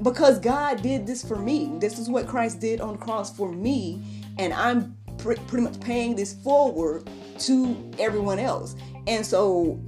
because 0.03 0.38
God 0.38 0.83
did 0.83 1.07
this 1.07 1.25
for 1.27 1.37
me. 1.37 1.72
This 1.79 1.98
is 1.98 2.09
what 2.09 2.27
Christ 2.27 2.61
did 2.61 2.81
on 2.81 2.98
the 2.98 2.98
cross 2.98 3.35
for 3.35 3.51
me. 3.51 4.03
And 4.38 4.53
I'm 4.53 4.96
pr- 5.23 5.41
pretty 5.47 5.65
much 5.65 5.81
paying 5.81 6.17
this 6.17 6.35
forward 6.35 7.09
to 7.41 7.91
everyone 7.99 8.39
else. 8.39 8.77
And 9.07 9.25
so 9.25 9.81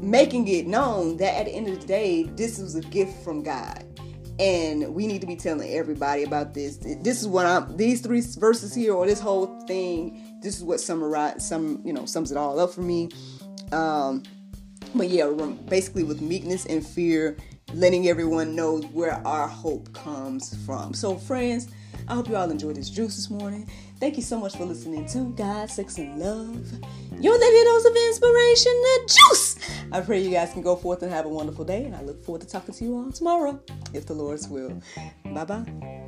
making 0.00 0.48
it 0.48 0.66
known 0.66 1.16
that 1.16 1.34
at 1.34 1.46
the 1.46 1.52
end 1.52 1.68
of 1.68 1.80
the 1.80 1.86
day, 1.86 2.24
this 2.24 2.58
was 2.58 2.74
a 2.74 2.80
gift 2.82 3.22
from 3.24 3.42
God 3.42 3.84
and 4.38 4.94
we 4.94 5.06
need 5.06 5.20
to 5.20 5.26
be 5.26 5.36
telling 5.36 5.68
everybody 5.70 6.22
about 6.22 6.54
this. 6.54 6.76
This 6.76 7.20
is 7.20 7.26
what 7.26 7.46
I'm. 7.46 7.76
These 7.76 8.02
three 8.02 8.20
verses 8.20 8.74
here, 8.74 8.94
or 8.94 9.06
this 9.06 9.20
whole 9.20 9.60
thing. 9.66 10.38
This 10.42 10.56
is 10.56 10.62
what 10.62 10.80
summarize 10.80 11.46
some, 11.46 11.80
you 11.84 11.92
know, 11.92 12.06
sums 12.06 12.30
it 12.30 12.36
all 12.36 12.60
up 12.60 12.72
for 12.72 12.82
me. 12.82 13.08
Um, 13.72 14.22
but 14.94 15.08
yeah, 15.08 15.28
basically 15.68 16.04
with 16.04 16.20
meekness 16.20 16.66
and 16.66 16.86
fear, 16.86 17.36
letting 17.74 18.08
everyone 18.08 18.54
know 18.54 18.78
where 18.92 19.14
our 19.26 19.48
hope 19.48 19.92
comes 19.92 20.56
from. 20.64 20.94
So, 20.94 21.16
friends, 21.16 21.68
I 22.06 22.14
hope 22.14 22.28
you 22.28 22.36
all 22.36 22.50
enjoyed 22.50 22.76
this 22.76 22.90
juice 22.90 23.16
this 23.16 23.30
morning. 23.30 23.68
Thank 24.00 24.16
you 24.16 24.22
so 24.22 24.38
much 24.38 24.56
for 24.56 24.64
listening 24.64 25.06
to 25.06 25.32
God, 25.36 25.68
Sex, 25.68 25.98
and 25.98 26.20
Love. 26.20 26.70
Your 27.20 27.36
daily 27.36 27.64
dose 27.64 27.84
of 27.84 27.96
inspiration, 27.96 28.72
the 28.72 29.00
juice. 29.08 29.56
I 29.90 30.00
pray 30.02 30.20
you 30.20 30.30
guys 30.30 30.52
can 30.52 30.62
go 30.62 30.76
forth 30.76 31.02
and 31.02 31.10
have 31.10 31.26
a 31.26 31.28
wonderful 31.28 31.64
day, 31.64 31.84
and 31.84 31.96
I 31.96 32.02
look 32.02 32.22
forward 32.24 32.42
to 32.42 32.46
talking 32.46 32.74
to 32.74 32.84
you 32.84 32.96
all 32.96 33.10
tomorrow, 33.10 33.58
if 33.92 34.06
the 34.06 34.14
Lord's 34.14 34.46
will. 34.46 34.80
Bye 35.24 35.44
bye. 35.44 36.07